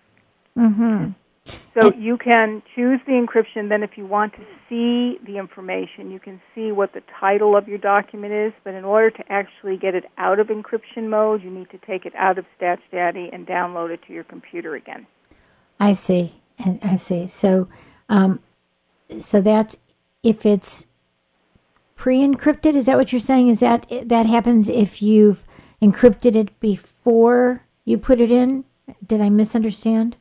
Mm-hmm. 0.56 1.10
So 1.74 1.92
you 1.94 2.16
can 2.16 2.62
choose 2.74 3.00
the 3.06 3.12
encryption. 3.12 3.68
Then, 3.68 3.82
if 3.82 3.96
you 3.96 4.06
want 4.06 4.32
to 4.32 4.44
see 4.68 5.18
the 5.24 5.38
information, 5.38 6.10
you 6.10 6.18
can 6.18 6.40
see 6.54 6.72
what 6.72 6.92
the 6.92 7.02
title 7.20 7.56
of 7.56 7.68
your 7.68 7.78
document 7.78 8.32
is. 8.32 8.52
But 8.64 8.74
in 8.74 8.84
order 8.84 9.10
to 9.10 9.32
actually 9.32 9.76
get 9.76 9.94
it 9.94 10.04
out 10.18 10.40
of 10.40 10.48
encryption 10.48 11.08
mode, 11.08 11.42
you 11.42 11.50
need 11.50 11.70
to 11.70 11.78
take 11.78 12.06
it 12.06 12.14
out 12.16 12.38
of 12.38 12.46
Stash 12.56 12.80
Daddy 12.90 13.30
and 13.32 13.46
download 13.46 13.90
it 13.90 14.00
to 14.06 14.12
your 14.12 14.24
computer 14.24 14.74
again. 14.74 15.06
I 15.78 15.92
see. 15.92 16.40
And 16.58 16.80
I 16.82 16.96
see. 16.96 17.26
So, 17.26 17.68
um, 18.08 18.40
so 19.20 19.40
that's 19.40 19.76
if 20.22 20.46
it's 20.46 20.86
pre-encrypted. 21.94 22.74
Is 22.74 22.86
that 22.86 22.96
what 22.96 23.12
you're 23.12 23.20
saying? 23.20 23.48
Is 23.48 23.60
that 23.60 23.86
that 24.04 24.26
happens 24.26 24.68
if 24.68 25.02
you've 25.02 25.44
encrypted 25.82 26.36
it 26.36 26.58
before 26.60 27.62
you 27.84 27.98
put 27.98 28.20
it 28.20 28.30
in? 28.30 28.64
Did 29.06 29.20
I 29.20 29.30
misunderstand? 29.30 30.16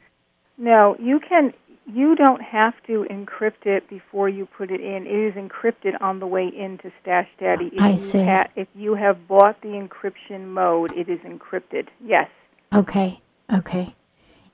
No, 0.58 0.96
you 1.00 1.20
can. 1.20 1.54
You 1.92 2.16
don't 2.16 2.42
have 2.42 2.74
to 2.88 3.06
encrypt 3.12 3.66
it 3.66 3.88
before 3.88 4.28
you 4.28 4.48
put 4.48 4.72
it 4.72 4.82
in. 4.82 5.06
It 5.06 5.10
is 5.10 5.34
encrypted 5.36 6.02
on 6.02 6.20
the 6.20 6.26
way 6.26 6.48
into 6.48 6.92
Stash 7.02 7.28
Daddy. 7.40 7.70
If 7.74 7.82
I 7.82 7.96
see. 7.96 8.24
Ha- 8.24 8.48
if 8.56 8.68
you 8.74 8.96
have 8.96 9.28
bought 9.28 9.62
the 9.62 9.68
encryption 9.68 10.48
mode, 10.48 10.92
it 10.94 11.10
is 11.10 11.20
encrypted. 11.20 11.88
Yes. 12.04 12.30
Okay. 12.74 13.22
Okay. 13.54 13.94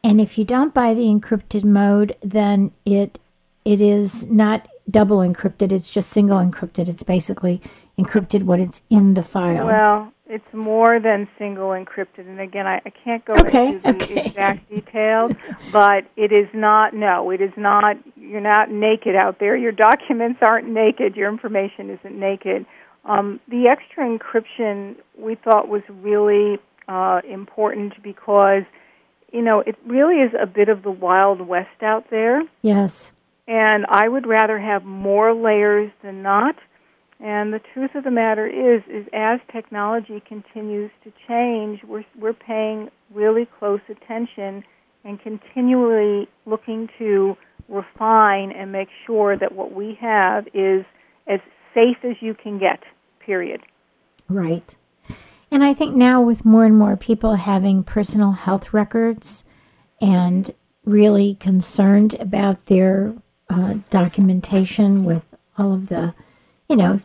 And 0.03 0.19
if 0.19 0.37
you 0.37 0.43
don't 0.43 0.73
buy 0.73 0.93
the 0.93 1.05
encrypted 1.05 1.63
mode, 1.63 2.17
then 2.21 2.71
it 2.85 3.19
it 3.63 3.79
is 3.79 4.29
not 4.29 4.67
double 4.89 5.17
encrypted. 5.17 5.71
It's 5.71 5.89
just 5.89 6.11
single 6.11 6.39
encrypted. 6.39 6.87
It's 6.87 7.03
basically 7.03 7.61
encrypted 7.97 8.43
what 8.43 8.59
it's 8.59 8.81
in 8.89 9.13
the 9.13 9.23
file. 9.23 9.67
Well, 9.67 10.13
it's 10.35 10.53
more 10.53 10.99
than 10.99 11.27
single 11.37 11.69
encrypted. 11.69 12.25
And 12.31 12.39
again, 12.39 12.65
I, 12.65 12.77
I 12.85 12.91
can't 13.03 13.23
go 13.25 13.33
Okay, 13.33 13.67
into 13.75 13.81
the 13.91 14.03
okay. 14.03 14.25
exact 14.27 14.69
details, 14.69 15.31
but 15.71 16.05
it 16.15 16.31
is 16.31 16.47
not, 16.53 16.93
no, 16.93 17.31
it 17.31 17.41
is 17.41 17.51
not, 17.57 17.97
you're 18.15 18.39
not 18.39 18.71
naked 18.71 19.15
out 19.15 19.39
there. 19.39 19.55
Your 19.57 19.73
documents 19.73 20.39
aren't 20.41 20.67
naked. 20.69 21.15
Your 21.15 21.29
information 21.29 21.89
isn't 21.89 22.17
naked. 22.17 22.65
Um, 23.03 23.39
the 23.49 23.67
extra 23.67 24.05
encryption 24.05 24.95
we 25.17 25.35
thought 25.35 25.67
was 25.67 25.81
really 25.89 26.59
uh, 26.87 27.21
important 27.29 27.93
because, 28.01 28.63
you 29.33 29.41
know, 29.41 29.59
it 29.59 29.75
really 29.85 30.15
is 30.21 30.31
a 30.39 30.45
bit 30.45 30.69
of 30.69 30.83
the 30.83 30.91
Wild 30.91 31.41
West 31.41 31.83
out 31.83 32.05
there. 32.09 32.41
yes. 32.61 33.11
And 33.47 33.85
I 33.89 34.07
would 34.07 34.27
rather 34.27 34.57
have 34.59 34.85
more 34.85 35.33
layers 35.33 35.91
than 36.03 36.21
not. 36.21 36.55
And 37.23 37.53
the 37.53 37.61
truth 37.73 37.91
of 37.93 38.03
the 38.03 38.11
matter 38.11 38.47
is, 38.47 38.81
is 38.89 39.05
as 39.13 39.39
technology 39.51 40.23
continues 40.27 40.89
to 41.03 41.13
change, 41.27 41.83
we're 41.87 42.03
we're 42.19 42.33
paying 42.33 42.89
really 43.13 43.47
close 43.59 43.81
attention 43.89 44.63
and 45.03 45.21
continually 45.21 46.27
looking 46.45 46.89
to 46.97 47.37
refine 47.69 48.51
and 48.51 48.71
make 48.71 48.89
sure 49.05 49.37
that 49.37 49.51
what 49.51 49.71
we 49.73 49.97
have 50.01 50.47
is 50.53 50.83
as 51.27 51.39
safe 51.75 51.97
as 52.03 52.15
you 52.21 52.33
can 52.33 52.57
get. 52.57 52.79
Period. 53.23 53.61
Right. 54.27 54.75
And 55.51 55.63
I 55.63 55.73
think 55.73 55.95
now 55.95 56.21
with 56.21 56.43
more 56.43 56.65
and 56.65 56.77
more 56.77 56.97
people 56.97 57.35
having 57.35 57.83
personal 57.83 58.31
health 58.31 58.73
records 58.73 59.43
and 59.99 60.53
really 60.85 61.35
concerned 61.35 62.15
about 62.15 62.65
their 62.65 63.13
uh, 63.49 63.75
documentation 63.89 65.03
with 65.03 65.25
all 65.57 65.73
of 65.73 65.89
the, 65.89 66.15
you 66.69 66.75
know, 66.75 66.99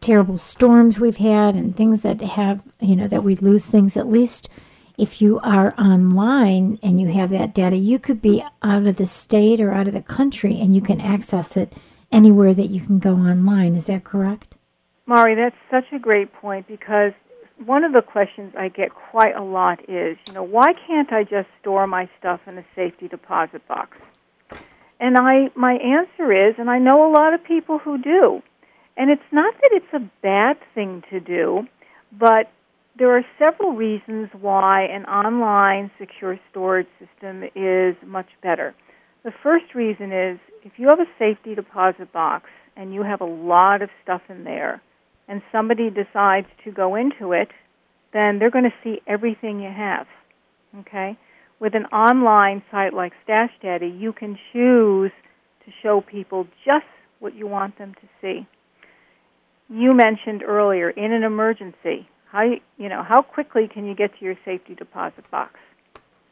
terrible 0.00 0.38
storms 0.38 0.98
we've 0.98 1.16
had 1.16 1.54
and 1.54 1.76
things 1.76 2.02
that 2.02 2.20
have, 2.20 2.62
you 2.80 2.96
know, 2.96 3.08
that 3.08 3.24
we 3.24 3.36
lose 3.36 3.66
things, 3.66 3.96
at 3.96 4.08
least 4.08 4.48
if 4.96 5.22
you 5.22 5.38
are 5.40 5.74
online 5.78 6.78
and 6.82 7.00
you 7.00 7.08
have 7.08 7.30
that 7.30 7.54
data, 7.54 7.76
you 7.76 7.98
could 7.98 8.20
be 8.20 8.44
out 8.62 8.86
of 8.86 8.96
the 8.96 9.06
state 9.06 9.60
or 9.60 9.72
out 9.72 9.86
of 9.86 9.94
the 9.94 10.02
country 10.02 10.60
and 10.60 10.74
you 10.74 10.80
can 10.80 11.00
access 11.00 11.56
it 11.56 11.72
anywhere 12.10 12.52
that 12.52 12.70
you 12.70 12.80
can 12.80 12.98
go 12.98 13.14
online. 13.14 13.76
Is 13.76 13.86
that 13.86 14.04
correct? 14.04 14.56
Mari, 15.06 15.34
that's 15.34 15.56
such 15.70 15.92
a 15.92 15.98
great 15.98 16.32
point 16.32 16.66
because 16.66 17.12
one 17.64 17.84
of 17.84 17.92
the 17.92 18.02
questions 18.02 18.52
I 18.58 18.68
get 18.68 18.90
quite 19.10 19.34
a 19.36 19.42
lot 19.42 19.80
is, 19.88 20.16
you 20.26 20.32
know, 20.32 20.42
why 20.42 20.72
can't 20.86 21.12
I 21.12 21.22
just 21.22 21.48
store 21.60 21.86
my 21.86 22.08
stuff 22.18 22.40
in 22.46 22.58
a 22.58 22.64
safety 22.74 23.08
deposit 23.08 23.66
box? 23.66 23.96
And 25.00 25.16
I 25.16 25.50
my 25.54 25.74
answer 25.74 26.32
is, 26.32 26.56
and 26.58 26.68
I 26.68 26.78
know 26.78 27.08
a 27.08 27.12
lot 27.12 27.34
of 27.34 27.42
people 27.44 27.78
who 27.78 27.98
do. 28.02 28.42
And 28.98 29.10
it's 29.10 29.22
not 29.32 29.54
that 29.54 29.70
it's 29.72 29.94
a 29.94 30.10
bad 30.22 30.56
thing 30.74 31.02
to 31.10 31.20
do, 31.20 31.62
but 32.12 32.50
there 32.98 33.16
are 33.16 33.22
several 33.38 33.72
reasons 33.72 34.28
why 34.38 34.82
an 34.82 35.04
online 35.04 35.92
secure 36.00 36.38
storage 36.50 36.88
system 36.98 37.44
is 37.54 37.94
much 38.04 38.26
better. 38.42 38.74
The 39.22 39.30
first 39.40 39.66
reason 39.74 40.12
is 40.12 40.40
if 40.64 40.72
you 40.78 40.88
have 40.88 40.98
a 40.98 41.06
safety 41.16 41.54
deposit 41.54 42.12
box 42.12 42.50
and 42.76 42.92
you 42.92 43.04
have 43.04 43.20
a 43.20 43.24
lot 43.24 43.82
of 43.82 43.88
stuff 44.02 44.22
in 44.28 44.42
there, 44.42 44.82
and 45.28 45.42
somebody 45.52 45.90
decides 45.90 46.46
to 46.64 46.72
go 46.72 46.96
into 46.96 47.32
it, 47.32 47.48
then 48.12 48.38
they're 48.38 48.50
going 48.50 48.64
to 48.64 48.82
see 48.82 49.00
everything 49.06 49.60
you 49.60 49.70
have. 49.70 50.06
Okay? 50.80 51.16
With 51.60 51.74
an 51.74 51.84
online 51.86 52.62
site 52.70 52.94
like 52.94 53.12
Stash 53.24 53.50
Daddy, 53.62 53.94
you 53.96 54.12
can 54.12 54.38
choose 54.52 55.12
to 55.64 55.72
show 55.82 56.00
people 56.00 56.46
just 56.64 56.86
what 57.20 57.34
you 57.34 57.46
want 57.46 57.78
them 57.78 57.94
to 57.94 58.08
see. 58.20 58.48
You 59.70 59.94
mentioned 59.94 60.42
earlier 60.42 60.88
in 60.88 61.12
an 61.12 61.22
emergency, 61.22 62.08
how 62.30 62.42
you, 62.42 62.88
know, 62.88 63.02
how 63.02 63.20
quickly 63.22 63.68
can 63.68 63.84
you 63.84 63.94
get 63.94 64.18
to 64.18 64.24
your 64.24 64.36
safety 64.44 64.74
deposit 64.74 65.30
box? 65.30 65.60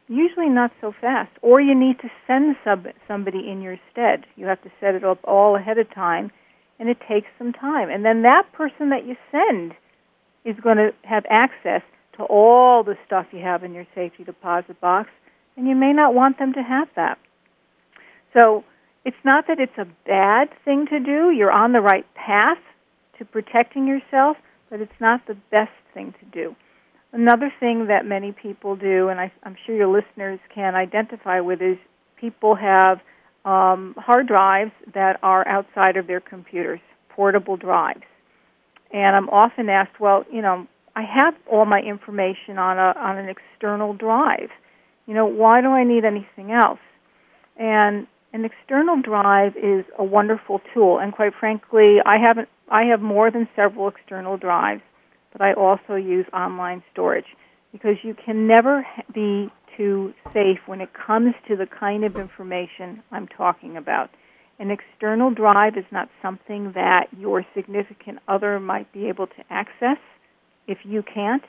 Usually 0.07 0.49
not 0.49 0.71
so 0.81 0.93
fast, 0.99 1.31
or 1.41 1.61
you 1.61 1.75
need 1.75 1.99
to 1.99 2.09
send 2.25 2.55
sub, 2.63 2.87
somebody 3.07 3.49
in 3.49 3.61
your 3.61 3.77
stead. 3.91 4.25
You 4.35 4.45
have 4.47 4.61
to 4.63 4.71
set 4.79 4.95
it 4.95 5.03
up 5.03 5.19
all 5.23 5.55
ahead 5.55 5.77
of 5.77 5.93
time 5.93 6.31
and 6.79 6.89
it 6.89 6.97
takes 7.07 7.27
some 7.37 7.53
time. 7.53 7.89
And 7.89 8.05
then 8.05 8.21
that 8.21 8.51
person 8.53 8.89
that 8.89 9.05
you 9.05 9.15
send 9.31 9.73
is 10.45 10.55
going 10.61 10.77
to 10.77 10.93
have 11.03 11.25
access 11.29 11.81
to 12.17 12.23
all 12.23 12.83
the 12.83 12.97
stuff 13.05 13.27
you 13.31 13.39
have 13.39 13.63
in 13.63 13.73
your 13.73 13.85
safety 13.93 14.23
deposit 14.23 14.79
box, 14.79 15.09
and 15.55 15.67
you 15.67 15.75
may 15.75 15.93
not 15.93 16.13
want 16.13 16.39
them 16.39 16.53
to 16.53 16.63
have 16.63 16.87
that. 16.95 17.19
So 18.33 18.63
it's 19.05 19.17
not 19.23 19.47
that 19.47 19.59
it's 19.59 19.77
a 19.77 19.87
bad 20.05 20.49
thing 20.63 20.87
to 20.87 20.99
do. 20.99 21.31
You're 21.31 21.51
on 21.51 21.73
the 21.73 21.81
right 21.81 22.05
path 22.15 22.59
to 23.19 23.25
protecting 23.25 23.87
yourself, 23.87 24.37
but 24.69 24.81
it's 24.81 24.99
not 24.99 25.25
the 25.27 25.35
best 25.51 25.71
thing 25.93 26.13
to 26.19 26.25
do. 26.25 26.55
Another 27.13 27.51
thing 27.59 27.87
that 27.87 28.05
many 28.05 28.31
people 28.31 28.75
do, 28.75 29.07
and 29.09 29.19
I, 29.19 29.31
I'm 29.43 29.55
sure 29.65 29.75
your 29.75 29.87
listeners 29.87 30.39
can 30.53 30.75
identify 30.75 31.39
with, 31.39 31.61
is 31.61 31.77
people 32.19 32.55
have 32.55 32.99
um, 33.45 33.95
hard 33.97 34.27
drives 34.27 34.71
that 34.93 35.19
are 35.23 35.47
outside 35.47 35.95
of 35.95 36.07
their 36.07 36.19
computers, 36.19 36.81
portable 37.09 37.55
drives. 37.55 38.03
And 38.91 39.15
I'm 39.15 39.29
often 39.29 39.69
asked, 39.69 39.99
well, 39.99 40.25
you 40.31 40.41
know, 40.41 40.67
I 40.95 41.03
have 41.03 41.35
all 41.49 41.65
my 41.65 41.79
information 41.79 42.57
on 42.57 42.77
a 42.77 42.97
on 42.97 43.17
an 43.17 43.29
external 43.29 43.93
drive. 43.93 44.49
You 45.05 45.13
know, 45.13 45.25
why 45.25 45.61
do 45.61 45.67
I 45.67 45.83
need 45.83 46.03
anything 46.05 46.51
else? 46.51 46.79
And 47.55 48.07
an 48.33 48.45
external 48.45 49.01
drive 49.01 49.55
is 49.55 49.85
a 49.97 50.03
wonderful 50.03 50.61
tool, 50.73 50.99
and 50.99 51.13
quite 51.13 51.33
frankly, 51.39 51.97
I 52.05 52.17
haven't 52.17 52.49
I 52.69 52.83
have 52.85 53.01
more 53.01 53.31
than 53.31 53.47
several 53.55 53.87
external 53.87 54.37
drives, 54.37 54.81
but 55.31 55.41
I 55.41 55.53
also 55.53 55.95
use 55.95 56.25
online 56.33 56.83
storage 56.91 57.27
because 57.71 57.95
you 58.03 58.13
can 58.13 58.45
never 58.47 58.85
be 59.13 59.49
too 59.77 60.13
safe 60.33 60.59
when 60.65 60.81
it 60.81 60.89
comes 60.93 61.33
to 61.47 61.55
the 61.55 61.67
kind 61.67 62.03
of 62.03 62.17
information 62.17 63.03
I'm 63.11 63.27
talking 63.27 63.77
about. 63.77 64.09
An 64.59 64.71
external 64.71 65.31
drive 65.31 65.77
is 65.77 65.85
not 65.91 66.09
something 66.21 66.71
that 66.73 67.07
your 67.17 67.45
significant 67.55 68.19
other 68.27 68.59
might 68.59 68.91
be 68.91 69.07
able 69.07 69.27
to 69.27 69.43
access 69.49 69.99
if 70.67 70.79
you 70.83 71.03
can't. 71.03 71.43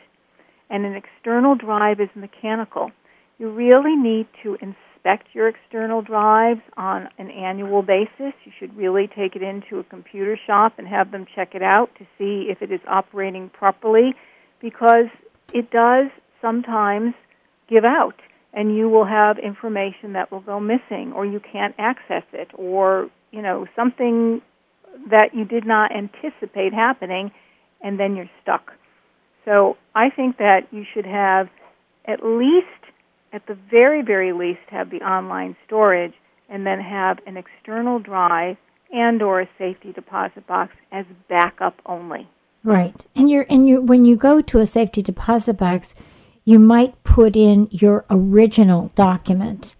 And 0.70 0.84
an 0.84 0.94
external 0.94 1.54
drive 1.54 2.00
is 2.00 2.10
mechanical. 2.14 2.90
You 3.38 3.50
really 3.50 3.94
need 3.96 4.26
to 4.42 4.54
inspect 4.60 5.28
your 5.32 5.48
external 5.48 6.02
drives 6.02 6.60
on 6.76 7.08
an 7.18 7.30
annual 7.30 7.82
basis. 7.82 8.34
You 8.44 8.52
should 8.58 8.76
really 8.76 9.06
take 9.06 9.36
it 9.36 9.42
into 9.42 9.78
a 9.78 9.84
computer 9.84 10.38
shop 10.46 10.74
and 10.78 10.88
have 10.88 11.12
them 11.12 11.24
check 11.34 11.54
it 11.54 11.62
out 11.62 11.90
to 11.98 12.04
see 12.18 12.48
if 12.50 12.62
it 12.62 12.72
is 12.72 12.80
operating 12.88 13.48
properly 13.50 14.14
because 14.60 15.06
it 15.54 15.70
does 15.70 16.06
sometimes 16.42 17.14
give 17.68 17.84
out 17.84 18.16
and 18.52 18.76
you 18.76 18.88
will 18.88 19.04
have 19.04 19.38
information 19.38 20.14
that 20.14 20.32
will 20.32 20.40
go 20.40 20.58
missing 20.58 21.12
or 21.14 21.24
you 21.24 21.40
can't 21.40 21.74
access 21.78 22.24
it 22.32 22.48
or 22.54 23.08
you 23.30 23.42
know 23.42 23.66
something 23.76 24.40
that 25.10 25.34
you 25.34 25.44
did 25.44 25.66
not 25.66 25.90
anticipate 25.94 26.72
happening 26.72 27.30
and 27.82 28.00
then 28.00 28.16
you're 28.16 28.30
stuck 28.42 28.72
so 29.44 29.76
i 29.94 30.08
think 30.10 30.38
that 30.38 30.66
you 30.70 30.84
should 30.94 31.06
have 31.06 31.48
at 32.06 32.24
least 32.24 32.77
at 33.32 33.46
the 33.46 33.56
very 33.70 34.02
very 34.02 34.32
least 34.32 34.60
have 34.68 34.90
the 34.90 35.00
online 35.00 35.56
storage 35.66 36.14
and 36.48 36.66
then 36.66 36.80
have 36.80 37.18
an 37.26 37.36
external 37.36 37.98
drive 37.98 38.56
and 38.90 39.22
or 39.22 39.40
a 39.40 39.48
safety 39.58 39.92
deposit 39.92 40.46
box 40.46 40.72
as 40.92 41.04
backup 41.28 41.74
only 41.86 42.26
Right. 42.64 43.06
And 43.14 43.30
you're 43.30 43.46
and 43.48 43.68
you 43.68 43.80
when 43.80 44.04
you 44.04 44.16
go 44.16 44.40
to 44.40 44.58
a 44.60 44.66
safety 44.66 45.02
deposit 45.02 45.54
box, 45.54 45.94
you 46.44 46.58
might 46.58 47.02
put 47.04 47.36
in 47.36 47.68
your 47.70 48.04
original 48.10 48.90
document. 48.94 49.76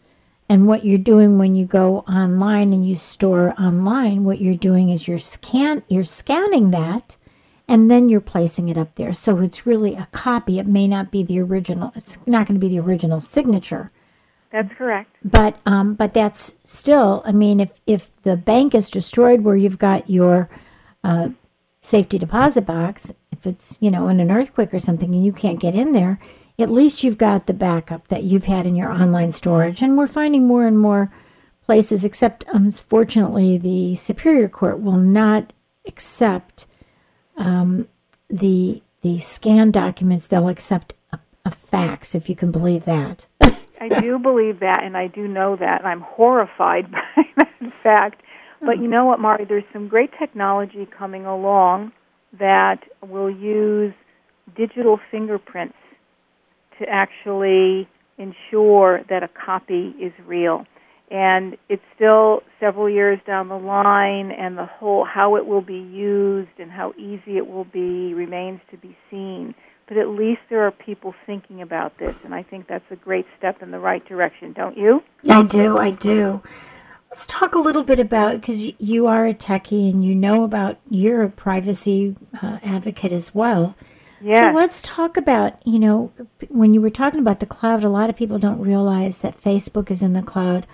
And 0.49 0.67
what 0.67 0.87
you're 0.87 0.97
doing 0.97 1.39
when 1.39 1.55
you 1.55 1.67
go 1.67 1.99
online 2.01 2.73
and 2.73 2.89
you 2.89 2.97
store 2.97 3.53
online, 3.61 4.25
what 4.25 4.41
you're 4.41 4.55
doing 4.55 4.89
is 4.89 5.07
you're 5.07 5.19
scan 5.19 5.83
you're 5.89 6.05
scanning 6.05 6.71
that 6.71 7.17
and 7.69 7.91
then 7.91 8.09
you're 8.09 8.21
placing 8.21 8.69
it 8.71 8.79
up 8.79 8.95
there. 8.95 9.13
So 9.13 9.39
it's 9.39 9.67
really 9.67 9.95
a 9.95 10.09
copy. 10.11 10.59
It 10.59 10.67
may 10.67 10.89
not 10.89 11.11
be 11.11 11.23
the 11.23 11.39
original. 11.39 11.93
It's 11.95 12.17
not 12.27 12.47
going 12.47 12.59
to 12.59 12.67
be 12.67 12.75
the 12.75 12.83
original 12.83 13.21
signature. 13.21 13.93
that's 14.51 14.73
correct 14.75 15.15
But 15.23 15.61
um, 15.67 15.95
but 15.95 16.15
that's 16.15 16.55
still. 16.65 17.23
I 17.27 17.33
mean, 17.33 17.61
if 17.61 17.81
if 17.87 18.11
the 18.23 18.37
bank 18.37 18.75
is 18.75 18.91
destroyed, 18.91 19.43
where 19.43 19.57
you've 19.57 19.79
got 19.79 20.09
your 20.09 20.49
uh, 21.05 21.29
safety 21.83 22.19
deposit 22.19 22.63
box, 22.63 23.13
if 23.31 23.47
it's 23.47 23.77
you 23.81 23.91
know 23.91 24.09
in 24.09 24.19
an 24.21 24.31
earthquake 24.31 24.73
or 24.73 24.81
something 24.81 25.15
and 25.15 25.25
you 25.25 25.33
can't 25.33 25.61
get 25.61 25.75
in 25.75 25.93
there, 25.93 26.19
at 26.59 26.71
least 26.71 27.05
you've 27.05 27.19
got 27.19 27.47
the 27.47 27.53
backup 27.53 28.09
that 28.09 28.25
you've 28.25 28.47
had 28.47 28.67
in 28.67 28.75
your 28.77 28.91
online 28.91 29.33
storage. 29.33 29.83
And 29.83 29.99
we're 29.99 30.07
finding 30.07 30.47
more 30.47 30.67
and 30.67 30.79
more 30.79 31.13
places, 31.67 32.03
except 32.03 32.45
unfortunately, 32.51 33.59
the 33.59 33.95
Superior 33.97 34.49
Court 34.49 34.81
will 34.81 34.97
not 34.97 35.53
accept 35.87 36.67
um, 37.39 37.89
the 38.29 38.83
the 39.03 39.19
scanned 39.21 39.73
documents. 39.73 40.27
They'll 40.27 40.49
accept 40.49 40.93
a, 41.13 41.19
a 41.45 41.51
fax, 41.51 42.15
if 42.15 42.29
you 42.29 42.37
can 42.37 42.51
believe 42.51 42.85
that. 42.85 43.27
I 43.81 44.01
do 44.01 44.19
believe 44.19 44.61
that, 44.61 44.83
and 44.83 44.97
I 44.97 45.07
do 45.07 45.29
know 45.29 45.57
that, 45.57 45.81
and 45.81 45.89
I'm 45.89 46.01
horrified 46.01 46.91
by 46.93 47.23
that 47.37 47.73
fact. 47.83 48.23
But 48.61 48.79
you 48.79 48.89
know 48.89 49.05
what, 49.05 49.21
Mari? 49.21 49.45
There's 49.45 49.65
some 49.73 49.89
great 49.89 50.11
technology 50.19 50.87
coming 50.87 51.25
along 51.25 51.93
that 52.39 52.81
will 53.09 53.31
use 53.31 53.95
digital 54.57 54.99
fingerprints 55.11 55.77
to 56.79 56.89
actually 56.89 57.89
ensure 58.19 59.03
that 59.09 59.23
a 59.23 59.29
copy 59.29 59.95
is 60.01 60.13
real. 60.27 60.67
And 61.11 61.57
it's 61.71 61.83
still 61.95 62.43
several 62.61 62.91
years 62.91 63.19
down 63.27 63.49
the 63.49 63.57
line, 63.57 64.31
and 64.31 64.59
the 64.59 64.67
whole 64.67 65.05
how 65.05 65.37
it 65.37 65.47
will 65.47 65.63
be 65.63 65.79
used 65.79 66.59
and 66.59 66.71
how 66.71 66.93
easy 66.99 67.39
it 67.39 67.47
will 67.49 67.65
be 67.65 68.13
remains 68.13 68.61
to 68.71 68.77
be 68.77 68.97
seen. 69.11 69.55
But 69.87 69.97
at 69.97 70.09
least 70.09 70.41
there 70.51 70.67
are 70.67 70.71
people 70.71 71.15
thinking 71.25 71.63
about 71.63 71.97
this, 71.99 72.15
and 72.25 72.35
I 72.35 72.43
think 72.43 72.69
that's 72.69 72.85
a 72.91 72.97
great 72.97 73.25
step 73.39 73.63
in 73.63 73.71
the 73.71 73.79
right 73.79 74.07
direction, 74.07 74.53
don't 74.53 74.77
you? 74.77 75.03
I 75.27 75.45
do, 75.45 75.79
I 75.79 75.93
do. 75.93 76.43
Let's 77.11 77.25
talk 77.27 77.55
a 77.55 77.59
little 77.59 77.85
bit 77.85 77.99
about 77.99 78.39
because 78.39 78.63
you 78.79 79.07
are 79.07 79.25
a 79.25 79.33
techie 79.33 79.91
and 79.91 80.05
you 80.05 80.15
know 80.15 80.45
about 80.45 80.79
you're 80.91 81.23
a 81.23 81.31
privacy 81.31 82.17
uh, 82.43 82.59
advocate 82.63 83.13
as 83.13 83.35
well. 83.35 83.75
Yeah. 84.21 84.51
So 84.53 84.59
let's 84.59 84.83
talk 84.83 85.17
about, 85.17 85.55
you 85.65 85.79
know, 85.79 86.13
when 86.49 86.75
you 86.75 86.83
were 86.83 86.91
talking 86.91 87.21
about 87.21 87.41
the 87.41 87.47
cloud, 87.47 87.83
a 87.83 87.89
lot 87.89 88.11
of 88.11 88.17
people 88.17 88.39
don't 88.39 88.61
realize 88.61 89.19
that 89.19 89.41
Facebook 89.41 89.91
is 89.91 90.03
in 90.03 90.13
the 90.13 90.23
cloud 90.23 90.67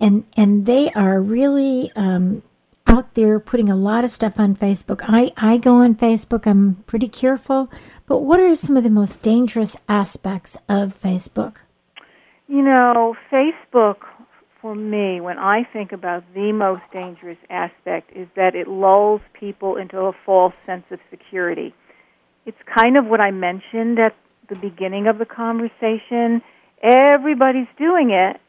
and 0.00 0.24
and 0.36 0.66
they 0.66 0.90
are 0.92 1.20
really 1.20 1.92
um, 1.94 2.42
out 2.86 3.14
there 3.14 3.38
putting 3.38 3.68
a 3.68 3.76
lot 3.76 4.04
of 4.04 4.10
stuff 4.10 4.34
on 4.38 4.56
Facebook. 4.56 5.00
I, 5.02 5.32
I 5.36 5.58
go 5.58 5.76
on 5.76 5.94
Facebook, 5.94 6.46
I'm 6.46 6.82
pretty 6.86 7.08
careful, 7.08 7.70
but 8.06 8.18
what 8.18 8.40
are 8.40 8.56
some 8.56 8.76
of 8.76 8.82
the 8.82 8.90
most 8.90 9.22
dangerous 9.22 9.76
aspects 9.88 10.56
of 10.68 11.00
Facebook? 11.00 11.58
You 12.48 12.62
know, 12.62 13.14
Facebook 13.32 13.98
for 14.60 14.74
me, 14.74 15.20
when 15.20 15.38
I 15.38 15.62
think 15.72 15.92
about 15.92 16.24
the 16.34 16.52
most 16.52 16.82
dangerous 16.92 17.38
aspect, 17.48 18.10
is 18.14 18.28
that 18.36 18.54
it 18.54 18.68
lulls 18.68 19.20
people 19.32 19.76
into 19.76 19.98
a 19.98 20.12
false 20.26 20.52
sense 20.66 20.84
of 20.90 20.98
security. 21.10 21.74
It's 22.44 22.58
kind 22.74 22.96
of 22.96 23.06
what 23.06 23.20
I 23.20 23.30
mentioned 23.30 23.98
at 23.98 24.14
the 24.48 24.56
beginning 24.56 25.06
of 25.06 25.18
the 25.18 25.24
conversation. 25.24 26.42
Everybody's 26.82 27.68
doing 27.78 28.10
it, 28.10 28.40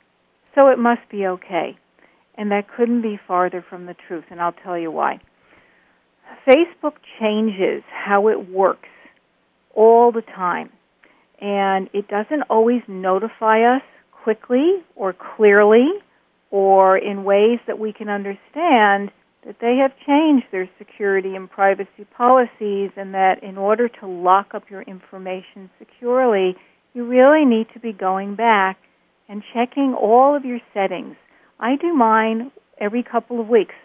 so 0.56 0.68
it 0.68 0.80
must 0.80 1.02
be 1.10 1.26
okay. 1.26 1.78
And 2.36 2.52
that 2.52 2.68
couldn't 2.76 3.02
be 3.02 3.20
farther 3.28 3.64
from 3.68 3.86
the 3.86 3.96
truth, 4.08 4.26
and 4.30 4.42
I'll 4.42 4.56
tell 4.64 4.78
you 4.78 4.92
why. 4.92 5.20
Facebook 6.48 6.94
changes 7.20 7.84
how 7.92 8.30
it 8.30 8.50
works 8.50 8.90
all 9.76 10.12
the 10.12 10.22
time, 10.22 10.70
and 11.40 11.90
it 11.94 12.08
doesn't 12.08 12.44
always 12.50 12.82
notify 12.88 13.76
us 13.76 13.84
quickly 14.12 14.78
or 14.96 15.14
clearly 15.14 15.88
or 16.52 16.98
in 16.98 17.24
ways 17.24 17.60
that 17.66 17.80
we 17.80 17.94
can 17.94 18.10
understand 18.10 19.12
that 19.46 19.56
they 19.60 19.78
have 19.78 19.92
changed 20.06 20.46
their 20.52 20.70
security 20.78 21.36
and 21.36 21.50
privacy 21.50 22.06
policies 22.16 22.92
and 22.96 23.14
that 23.14 23.42
in 23.42 23.58
order 23.58 23.88
to 23.88 24.06
lock 24.06 24.54
up 24.54 24.70
your 24.70 24.84
information 24.84 25.70
securely, 25.80 26.56
you 26.94 27.06
really 27.06 27.46
need 27.46 27.68
to 27.74 27.80
be 27.80 27.92
going 27.92 28.36
back 28.36 28.78
and 29.32 29.42
checking 29.54 29.94
all 29.94 30.36
of 30.36 30.44
your 30.44 30.60
settings. 30.74 31.16
I 31.58 31.78
do 31.78 31.94
mine 31.94 32.52
every 32.82 33.02
couple 33.02 33.40
of 33.40 33.48
weeks, 33.48 33.76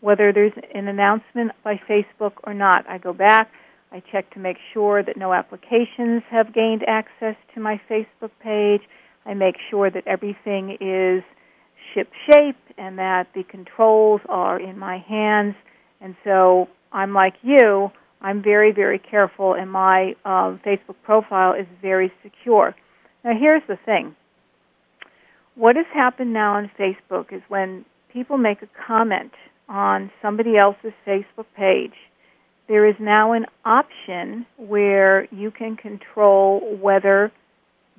whether 0.00 0.32
there's 0.32 0.52
an 0.72 0.86
announcement 0.86 1.50
by 1.64 1.80
Facebook 1.90 2.34
or 2.44 2.54
not. 2.54 2.88
I 2.88 2.98
go 2.98 3.12
back, 3.12 3.50
I 3.90 4.00
check 4.12 4.32
to 4.34 4.38
make 4.38 4.58
sure 4.72 5.02
that 5.02 5.16
no 5.16 5.32
applications 5.32 6.22
have 6.30 6.54
gained 6.54 6.84
access 6.86 7.34
to 7.52 7.60
my 7.60 7.80
Facebook 7.90 8.30
page. 8.40 8.82
I 9.26 9.34
make 9.34 9.56
sure 9.70 9.90
that 9.90 10.06
everything 10.06 10.78
is 10.80 11.24
ship 11.92 12.08
shape 12.30 12.56
and 12.78 12.96
that 12.98 13.26
the 13.34 13.42
controls 13.42 14.20
are 14.28 14.60
in 14.60 14.78
my 14.78 14.98
hands. 14.98 15.56
And 16.00 16.14
so 16.22 16.68
I'm 16.92 17.12
like 17.12 17.34
you, 17.42 17.90
I'm 18.20 18.40
very, 18.40 18.70
very 18.70 19.00
careful, 19.00 19.54
and 19.54 19.68
my 19.68 20.14
um, 20.24 20.60
Facebook 20.64 20.94
profile 21.02 21.54
is 21.54 21.66
very 21.82 22.12
secure. 22.22 22.76
Now, 23.24 23.32
here's 23.36 23.62
the 23.66 23.78
thing 23.84 24.14
what 25.54 25.76
has 25.76 25.86
happened 25.92 26.32
now 26.32 26.54
on 26.54 26.70
Facebook 26.78 27.32
is 27.32 27.42
when 27.48 27.84
people 28.12 28.38
make 28.38 28.62
a 28.62 28.68
comment 28.86 29.32
on 29.68 30.10
somebody 30.20 30.56
else's 30.56 30.92
Facebook 31.06 31.46
page, 31.56 31.94
there 32.68 32.86
is 32.86 32.94
now 32.98 33.32
an 33.32 33.46
option 33.64 34.46
where 34.56 35.26
you 35.32 35.50
can 35.50 35.76
control 35.76 36.76
whether 36.80 37.32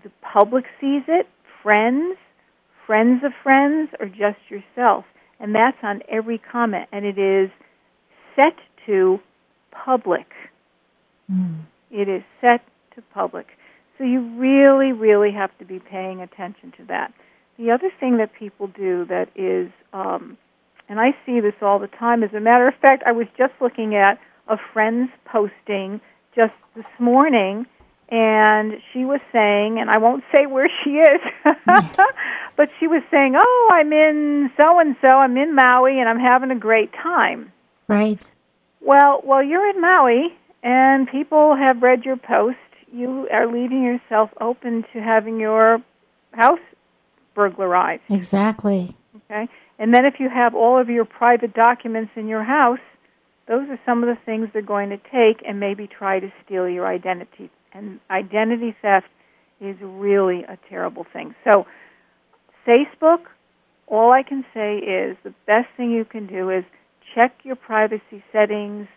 the 0.04 0.12
public 0.22 0.66
sees 0.80 1.04
it, 1.08 1.28
friends, 1.62 2.18
friends 2.86 3.24
of 3.24 3.32
friends, 3.44 3.90
or 4.00 4.08
just 4.08 4.40
yourself. 4.50 5.06
And 5.40 5.54
that's 5.54 5.78
on 5.84 6.02
every 6.10 6.38
comment. 6.38 6.88
And 6.92 7.06
it 7.06 7.18
is 7.18 7.50
set 8.36 8.56
to 8.86 9.20
public. 9.72 10.28
Mm. 11.32 11.62
It 11.92 12.10
is 12.10 12.24
set 12.42 12.62
to 12.96 13.02
public. 13.14 13.48
So 13.98 14.04
you 14.04 14.22
really, 14.38 14.92
really 14.92 15.32
have 15.32 15.56
to 15.60 15.66
be 15.66 15.80
paying 15.80 16.22
attention 16.22 16.74
to 16.78 16.86
that. 16.86 17.14
The 17.58 17.72
other 17.72 17.92
thing 18.00 18.18
that 18.18 18.34
people 18.34 18.68
do 18.68 19.06
that 19.06 19.30
is, 19.36 19.72
um, 19.94 20.38
and 20.90 21.00
I 21.00 21.16
see 21.26 21.40
this 21.40 21.54
all 21.62 21.80
the 21.80 21.88
time, 21.88 22.24
as 22.24 22.34
a 22.34 22.40
matter 22.40 22.68
of 22.68 22.76
fact, 22.76 23.04
I 23.06 23.12
was 23.12 23.28
just 23.38 23.54
looking 23.62 23.96
at 23.96 24.20
a 24.48 24.58
friend's 24.74 25.12
posting 25.26 26.02
just 26.36 26.54
this 26.76 26.86
morning, 27.00 27.66
and 28.10 28.74
she 28.92 29.06
was 29.06 29.22
saying, 29.32 29.80
and 29.80 29.90
I 29.90 29.98
won't 29.98 30.24
say 30.36 30.46
where 30.46 30.70
she 30.84 30.92
is, 30.92 31.22
but 32.58 32.70
she 32.80 32.88
was 32.88 33.04
saying, 33.12 33.36
"Oh, 33.38 33.70
I'm 33.72 33.94
in 33.94 34.52
so 34.58 34.80
and 34.80 34.96
so. 35.02 35.08
I'm 35.08 35.38
in 35.38 35.56
Maui, 35.56 36.00
and 36.00 36.10
I'm 36.10 36.20
having 36.20 36.52
a 36.52 36.56
great 36.56 36.92
time." 36.94 37.52
Right. 37.88 38.30
Well, 38.82 39.22
while 39.24 39.44
you're 39.44 39.70
in 39.70 39.80
Maui 39.80 40.36
and 40.62 41.08
people 41.08 41.56
have 41.56 41.82
read 41.82 42.04
your 42.04 42.18
post, 42.18 42.58
you 42.92 43.28
are 43.32 43.48
leaving 43.48 43.84
yourself 43.84 44.30
open 44.42 44.84
to 44.94 45.02
having 45.02 45.40
your 45.40 45.82
house 46.34 46.60
burglarized. 47.34 48.04
Exactly. 48.10 48.96
Okay? 49.16 49.48
And 49.80 49.94
then 49.94 50.06
if 50.06 50.16
you 50.20 50.30
have 50.30 50.56
all 50.56 50.80
of 50.80 50.90
your 50.90 51.06
private 51.06 51.54
documents 51.54 52.12
in 52.16 52.28
your 52.28 52.44
house, 52.44 52.80
those 53.48 53.68
are 53.70 53.80
some 53.86 54.04
of 54.04 54.08
the 54.08 54.18
things 54.26 54.50
they're 54.54 54.62
going 54.62 54.90
to 54.90 54.98
take 54.98 55.46
and 55.46 55.60
maybe 55.60 55.88
try 55.88 56.20
to 56.20 56.32
steal 56.46 56.70
your 56.70 56.88
identity. 56.88 57.50
And 57.74 58.00
identity 58.10 58.76
theft 58.82 59.08
is 59.60 59.76
really 59.82 60.44
a 60.44 60.58
terrible 60.70 61.06
thing. 61.12 61.36
So, 61.44 61.66
Facebook, 62.66 63.26
all 63.88 64.12
I 64.12 64.24
can 64.24 64.46
say 64.54 64.78
is 64.78 65.18
the 65.24 65.34
best 65.46 65.68
thing 65.76 65.92
you 65.92 66.06
can 66.06 66.28
do 66.28 66.50
is 66.50 66.64
check 67.14 67.36
your 67.44 67.56
privacy 67.56 68.24
settings 68.32 68.88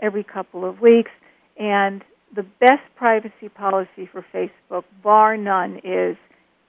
every 0.00 0.24
couple 0.24 0.64
of 0.64 0.80
weeks. 0.80 1.10
And 1.58 2.02
the 2.34 2.42
best 2.42 2.82
privacy 2.96 3.48
policy 3.54 4.08
for 4.10 4.24
Facebook, 4.32 4.84
bar 5.02 5.36
none, 5.36 5.80
is 5.84 6.16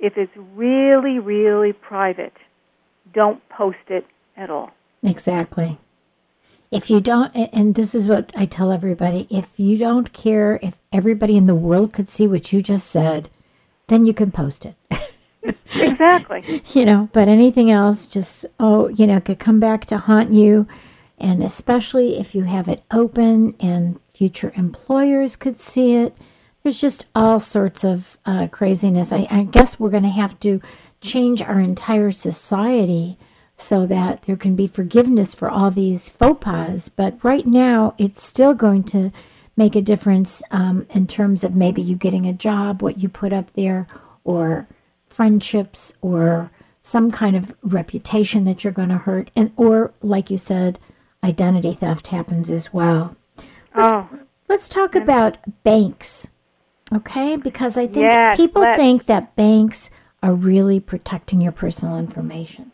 if 0.04 0.18
it's 0.18 0.36
really, 0.54 1.18
really 1.18 1.72
private, 1.72 2.34
don't 3.13 3.48
post 3.48 3.78
it 3.88 4.06
at 4.36 4.50
all. 4.50 4.72
Exactly. 5.02 5.80
If 6.72 6.89
you 6.89 7.00
don't, 7.00 7.34
and 7.36 7.76
this 7.76 7.96
is 7.96 8.10
what 8.10 8.30
I 8.36 8.46
tell 8.46 8.72
everybody 8.72 9.28
if 9.30 9.48
you 9.58 9.78
don't 9.78 10.12
care 10.12 10.60
if 10.62 10.74
everybody 10.92 11.38
in 11.38 11.46
the 11.46 11.56
world 11.56 11.94
could 11.94 12.10
see 12.10 12.28
what 12.28 12.52
you 12.52 12.62
just 12.62 12.89
said, 12.89 13.30
then 13.88 14.06
you 14.06 14.13
can 14.13 14.32
post 14.32 14.66
it. 14.66 14.76
exactly. 15.76 16.62
you 16.74 16.84
know, 16.84 17.10
but 17.13 17.30
anything 17.30 17.72
else, 17.72 18.06
just, 18.06 18.46
oh, 18.60 18.89
you 18.89 19.08
know, 19.08 19.22
could 19.22 19.39
come 19.39 19.60
back 19.62 19.86
to 19.86 20.00
haunt 20.00 20.34
you. 20.34 20.68
And 21.18 21.42
especially 21.42 22.20
if 22.20 22.36
you 22.36 22.44
have 22.44 22.68
it 22.68 22.84
open 22.92 23.56
and 23.62 24.02
future 24.13 24.52
employers 24.58 25.38
could 25.38 25.62
see 25.62 25.96
it. 25.96 26.18
There's 26.63 26.80
just 26.80 27.06
all 27.13 27.39
sorts 27.39 27.84
of 27.84 28.17
uh, 28.26 28.47
craziness. 28.47 29.12
I, 29.12 29.28
I 29.30 29.43
guess 29.43 29.80
we're 29.80 29.89
going 29.89 30.04
to 30.04 30.10
have 30.10 30.39
to 30.41 30.62
change 31.02 31.41
our 31.41 31.60
entire 31.60 32.12
society 32.12 33.17
so 33.58 33.86
that 33.86 34.23
there 34.23 34.38
can 34.38 34.56
be 34.56 34.67
forgiveness 34.67 35.34
for 35.34 35.49
all 35.49 35.69
these 35.69 36.10
faux 36.10 36.43
pas. 36.43 36.89
But 36.89 37.21
right 37.23 37.45
now, 37.45 37.93
it's 37.97 38.23
still 38.23 38.54
going 38.54 38.84
to 38.86 39.12
make 39.56 39.76
a 39.76 39.82
difference 39.82 40.41
um, 40.52 40.88
in 40.89 41.06
terms 41.06 41.43
of 41.43 41.56
maybe 41.56 41.82
you 41.82 41.95
getting 41.95 42.26
a 42.26 42.34
job, 42.34 42.82
what 42.82 42.97
you 42.97 43.10
put 43.10 43.34
up 43.34 43.54
there, 43.54 43.86
or 44.23 44.67
friendships, 45.06 45.93
or 46.02 46.49
some 46.82 47.12
kind 47.12 47.36
of 47.36 47.54
reputation 47.62 48.45
that 48.45 48.63
you're 48.63 48.73
going 48.73 48.89
to 48.89 48.97
hurt, 48.97 49.30
and 49.36 49.52
or 49.56 49.93
like 50.02 50.30
you 50.32 50.38
said, 50.38 50.80
identity 51.23 51.73
theft 51.73 52.08
happens 52.08 52.49
as 52.49 52.73
well. 52.73 53.15
Oh. 53.76 54.10
Let's, 54.12 54.23
let's 54.49 54.69
talk 54.69 54.95
about 54.95 55.38
banks, 55.63 56.28
okay? 56.95 57.36
Because 57.36 57.77
I 57.77 57.86
think 57.88 58.12
Yes, 58.12 58.38
people 58.38 58.62
let's. 58.62 58.77
think 58.77 59.06
that 59.06 59.36
banks 59.36 59.89
are 60.21 60.34
really 60.34 60.79
protecting 60.79 61.41
your 61.41 61.51
personal 61.51 61.97
information. 61.97 62.71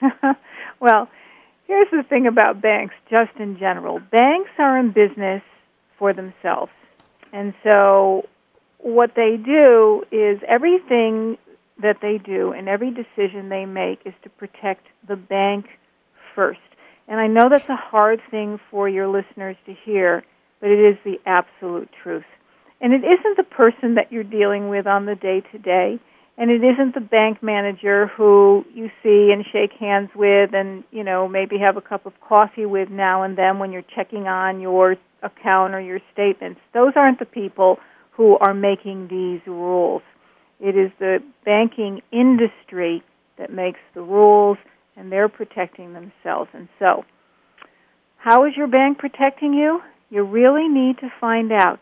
well, 0.80 1.08
here's 1.66 1.88
the 1.90 2.02
thing 2.08 2.26
about 2.26 2.60
banks, 2.60 2.94
just 3.08 3.30
in 3.38 3.58
general. 3.58 4.00
Banks 4.00 4.50
are 4.58 4.78
in 4.78 4.92
business 4.92 5.42
for 5.98 6.12
themselves. 6.12 6.72
And 7.32 7.54
so 7.62 8.28
what 8.78 9.12
they 9.16 9.36
do 9.42 10.04
is 10.10 10.40
everything 10.46 11.38
that 11.82 11.98
they 12.00 12.18
do 12.18 12.52
and 12.52 12.68
every 12.68 12.90
decision 12.90 13.48
they 13.48 13.66
make 13.66 14.00
is 14.04 14.14
to 14.22 14.30
protect 14.30 14.86
the 15.06 15.16
bank 15.16 15.66
first. 16.34 16.60
And 17.08 17.20
I 17.20 17.26
know 17.26 17.48
that's 17.48 17.68
a 17.68 17.76
hard 17.76 18.20
thing 18.30 18.58
for 18.70 18.88
your 18.88 19.06
listeners 19.08 19.56
to 19.66 19.74
hear, 19.84 20.24
but 20.60 20.70
it 20.70 20.80
is 20.80 20.96
the 21.04 21.18
absolute 21.26 21.88
truth. 22.02 22.24
And 22.80 22.92
it 22.92 23.02
isn't 23.04 23.36
the 23.36 23.42
person 23.42 23.94
that 23.94 24.12
you're 24.12 24.24
dealing 24.24 24.68
with 24.68 24.86
on 24.86 25.06
the 25.06 25.14
day 25.14 25.42
to 25.52 25.58
day, 25.58 25.98
and 26.38 26.50
it 26.50 26.62
isn't 26.62 26.94
the 26.94 27.00
bank 27.00 27.42
manager 27.42 28.08
who 28.08 28.64
you 28.74 28.90
see 29.02 29.32
and 29.32 29.44
shake 29.50 29.72
hands 29.80 30.10
with 30.14 30.50
and, 30.52 30.84
you 30.90 31.02
know, 31.02 31.26
maybe 31.26 31.58
have 31.58 31.78
a 31.78 31.80
cup 31.80 32.04
of 32.04 32.12
coffee 32.20 32.66
with 32.66 32.90
now 32.90 33.22
and 33.22 33.38
then 33.38 33.58
when 33.58 33.72
you're 33.72 33.84
checking 33.94 34.26
on 34.26 34.60
your 34.60 34.96
account 35.22 35.74
or 35.74 35.80
your 35.80 36.00
statements. 36.12 36.60
Those 36.74 36.92
aren't 36.94 37.18
the 37.18 37.24
people 37.24 37.78
who 38.12 38.36
are 38.38 38.52
making 38.52 39.08
these 39.08 39.40
rules. 39.46 40.02
It 40.60 40.76
is 40.76 40.90
the 40.98 41.18
banking 41.44 42.02
industry 42.12 43.02
that 43.38 43.52
makes 43.52 43.80
the 43.94 44.02
rules 44.02 44.58
and 44.94 45.10
they're 45.10 45.28
protecting 45.28 45.94
themselves. 45.94 46.50
And 46.52 46.68
so, 46.78 47.04
how 48.18 48.44
is 48.44 48.52
your 48.56 48.66
bank 48.66 48.98
protecting 48.98 49.54
you? 49.54 49.80
You 50.10 50.22
really 50.22 50.68
need 50.68 50.98
to 50.98 51.08
find 51.20 51.52
out 51.52 51.80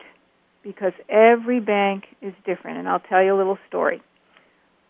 because 0.64 0.92
every 1.08 1.60
bank 1.60 2.04
is 2.22 2.32
different. 2.44 2.78
And 2.78 2.88
I'll 2.88 3.00
tell 3.00 3.22
you 3.22 3.34
a 3.34 3.38
little 3.38 3.58
story. 3.68 4.02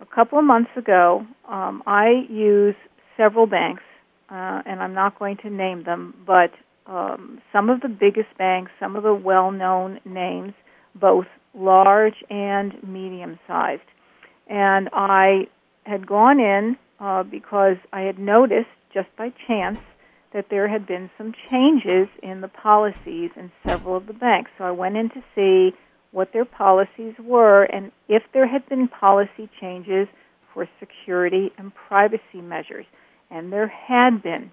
A 0.01 0.07
couple 0.07 0.39
of 0.39 0.45
months 0.45 0.71
ago, 0.77 1.27
um, 1.49 1.83
I 1.87 2.25
use 2.31 2.77
several 3.17 3.47
banks, 3.47 3.83
uh, 4.31 4.63
and 4.65 4.81
I'm 4.81 4.95
not 4.95 5.19
going 5.19 5.37
to 5.39 5.51
name 5.51 5.85
them, 5.85 6.15
but 6.27 6.51
um, 6.87 7.41
some 7.53 7.71
of 7.71 7.81
the 7.81 7.89
biggest 7.89 8.37
banks, 8.39 8.71
some 8.79 8.97
of 8.97 9.03
the 9.03 9.15
well 9.15 9.51
known 9.51 10.01
names, 10.05 10.53
both 10.95 11.27
large 11.55 12.17
and 12.31 12.73
medium 12.87 13.39
sized. 13.47 13.83
And 14.49 14.89
I 14.93 15.47
had 15.85 16.07
gone 16.07 16.41
in 16.41 16.77
uh, 17.01 17.23
because 17.23 17.77
I 17.93 18.03
had 18.03 18.19
noticed 18.19 18.69
just 18.93 19.09
by 19.17 19.33
chance 19.47 19.79
that 20.35 20.47
there 20.51 20.69
had 20.69 20.87
been 20.87 21.09
some 21.17 21.33
changes 21.51 22.09
in 22.23 22.43
the 22.43 22.49
policies 22.49 23.31
in 23.37 23.51
several 23.67 23.97
of 23.97 24.07
the 24.07 24.13
banks. 24.13 24.51
So 24.59 24.65
I 24.65 24.73
went 24.73 24.97
in 24.97 25.09
to 25.11 25.23
see 25.35 25.75
what 26.11 26.33
their 26.33 26.45
policies 26.45 27.15
were 27.19 27.65
and 27.65 27.91
if 28.09 28.23
there 28.35 28.47
had 28.47 28.69
been 28.69 28.89
policy 28.89 29.49
changes 29.61 30.09
for 30.53 30.69
security 30.79 31.51
and 31.57 31.73
privacy 31.75 32.43
measures. 32.43 32.85
And 33.31 33.53
there 33.53 33.69
had 33.69 34.23
been. 34.23 34.53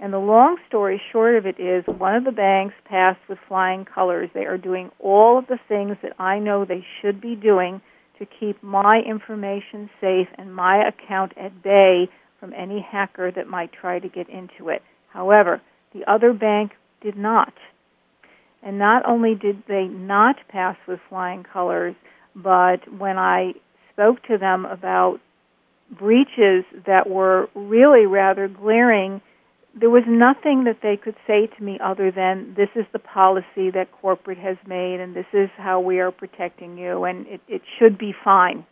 And 0.00 0.12
the 0.12 0.18
long 0.18 0.58
story 0.68 1.00
short 1.10 1.34
of 1.34 1.46
it 1.46 1.58
is 1.58 1.84
one 1.86 2.14
of 2.14 2.24
the 2.24 2.30
banks 2.30 2.74
passed 2.84 3.20
with 3.28 3.38
flying 3.48 3.84
colors. 3.84 4.30
They 4.32 4.46
are 4.46 4.56
doing 4.56 4.90
all 5.00 5.38
of 5.38 5.46
the 5.48 5.58
things 5.68 5.96
that 6.02 6.20
I 6.20 6.38
know 6.38 6.64
they 6.64 6.84
should 7.00 7.20
be 7.20 7.34
doing 7.34 7.80
to 8.18 8.26
keep 8.26 8.62
my 8.62 9.02
information 9.06 9.90
safe 10.00 10.28
and 10.36 10.54
my 10.54 10.86
account 10.86 11.32
at 11.36 11.62
bay 11.62 12.08
from 12.38 12.52
any 12.52 12.80
hacker 12.80 13.32
that 13.32 13.48
might 13.48 13.72
try 13.72 13.98
to 13.98 14.08
get 14.08 14.28
into 14.28 14.68
it. 14.68 14.82
However, 15.08 15.60
the 15.94 16.10
other 16.10 16.32
bank 16.32 16.72
did 17.00 17.16
not. 17.16 17.52
And 18.62 18.78
not 18.78 19.08
only 19.08 19.34
did 19.34 19.62
they 19.68 19.84
not 19.84 20.36
pass 20.48 20.76
with 20.86 21.00
flying 21.08 21.44
colors, 21.44 21.94
but 22.34 22.80
when 22.92 23.18
I 23.18 23.54
spoke 23.92 24.22
to 24.24 24.38
them 24.38 24.64
about 24.64 25.20
breaches 25.90 26.64
that 26.86 27.08
were 27.08 27.48
really 27.54 28.06
rather 28.06 28.48
glaring, 28.48 29.20
there 29.78 29.90
was 29.90 30.04
nothing 30.06 30.64
that 30.64 30.78
they 30.82 30.96
could 30.96 31.14
say 31.26 31.46
to 31.46 31.62
me 31.62 31.78
other 31.82 32.10
than 32.10 32.54
this 32.56 32.68
is 32.74 32.84
the 32.92 32.98
policy 32.98 33.70
that 33.70 33.88
corporate 34.00 34.38
has 34.38 34.56
made 34.66 35.00
and 35.00 35.14
this 35.14 35.26
is 35.32 35.48
how 35.56 35.80
we 35.80 36.00
are 36.00 36.10
protecting 36.10 36.76
you 36.76 37.04
and 37.04 37.26
it, 37.26 37.40
it 37.48 37.62
should 37.78 37.96
be 37.96 38.12
fine. 38.24 38.66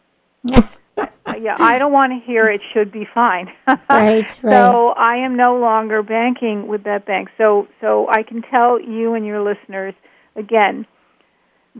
Yeah, 1.40 1.56
I 1.58 1.78
don't 1.78 1.92
want 1.92 2.12
to 2.12 2.26
hear 2.26 2.48
it 2.48 2.60
should 2.72 2.90
be 2.92 3.06
fine. 3.12 3.48
right, 3.66 3.78
right. 3.90 4.40
So 4.42 4.88
I 4.90 5.16
am 5.16 5.36
no 5.36 5.56
longer 5.58 6.02
banking 6.02 6.68
with 6.68 6.84
that 6.84 7.06
bank. 7.06 7.28
So 7.38 7.68
so 7.80 8.08
I 8.08 8.22
can 8.22 8.42
tell 8.42 8.80
you 8.80 9.14
and 9.14 9.24
your 9.24 9.42
listeners 9.42 9.94
again, 10.34 10.86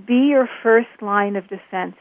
be 0.07 0.29
your 0.31 0.49
first 0.62 1.01
line 1.01 1.37
of 1.37 1.49
defense. 1.49 1.97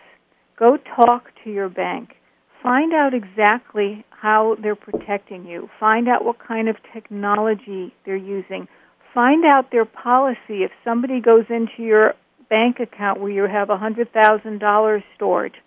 Go 0.57 0.77
talk 0.77 1.31
to 1.43 1.51
your 1.51 1.69
bank. 1.69 2.15
Find 2.63 2.93
out 2.93 3.13
exactly 3.13 4.05
how 4.09 4.57
they're 4.61 4.75
protecting 4.75 5.45
you. 5.45 5.69
Find 5.79 6.07
out 6.07 6.25
what 6.25 6.37
kind 6.39 6.67
of 6.67 6.77
technology 6.93 7.93
they're 8.05 8.15
using. 8.15 8.67
Find 9.13 9.45
out 9.45 9.71
their 9.71 9.85
policy. 9.85 10.63
If 10.63 10.71
somebody 10.83 11.21
goes 11.21 11.45
into 11.49 11.83
your 11.83 12.15
bank 12.49 12.79
account 12.79 13.19
where 13.19 13.31
you 13.31 13.43
have 13.43 13.69
a 13.69 13.77
$100,000 13.77 15.03
stored, 15.15 15.57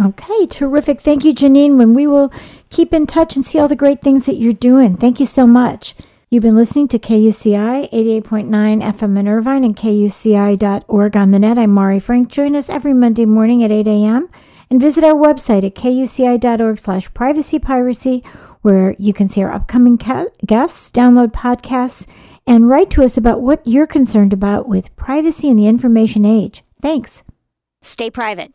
Okay, 0.00 0.46
terrific. 0.46 1.02
Thank 1.02 1.26
you, 1.26 1.34
Janine. 1.34 1.76
When 1.76 1.92
we 1.92 2.06
will 2.06 2.32
keep 2.70 2.94
in 2.94 3.06
touch 3.06 3.36
and 3.36 3.44
see 3.44 3.58
all 3.58 3.68
the 3.68 3.76
great 3.76 4.00
things 4.00 4.24
that 4.24 4.36
you're 4.36 4.54
doing. 4.54 4.96
Thank 4.96 5.20
you 5.20 5.26
so 5.26 5.46
much. 5.46 5.94
You've 6.32 6.42
been 6.42 6.56
listening 6.56 6.88
to 6.88 6.98
KUCI 6.98 7.92
88.9 7.92 8.48
FM 8.48 9.18
in 9.20 9.28
Irvine 9.28 9.64
and 9.64 9.76
KUCI.org 9.76 11.14
on 11.14 11.30
the 11.30 11.38
net. 11.38 11.58
I'm 11.58 11.68
Mari 11.72 12.00
Frank. 12.00 12.30
Join 12.30 12.56
us 12.56 12.70
every 12.70 12.94
Monday 12.94 13.26
morning 13.26 13.62
at 13.62 13.70
8 13.70 13.86
a.m. 13.86 14.30
and 14.70 14.80
visit 14.80 15.04
our 15.04 15.12
website 15.12 15.62
at 15.62 15.74
KUCI.org 15.74 16.78
slash 16.78 17.12
privacy 17.12 17.58
piracy, 17.58 18.24
where 18.62 18.96
you 18.98 19.12
can 19.12 19.28
see 19.28 19.42
our 19.42 19.52
upcoming 19.52 19.98
ca- 19.98 20.28
guests, 20.46 20.90
download 20.90 21.32
podcasts, 21.32 22.06
and 22.46 22.66
write 22.66 22.88
to 22.92 23.04
us 23.04 23.18
about 23.18 23.42
what 23.42 23.66
you're 23.66 23.86
concerned 23.86 24.32
about 24.32 24.66
with 24.66 24.96
privacy 24.96 25.50
in 25.50 25.58
the 25.58 25.66
information 25.66 26.24
age. 26.24 26.62
Thanks. 26.80 27.22
Stay 27.82 28.08
private. 28.08 28.54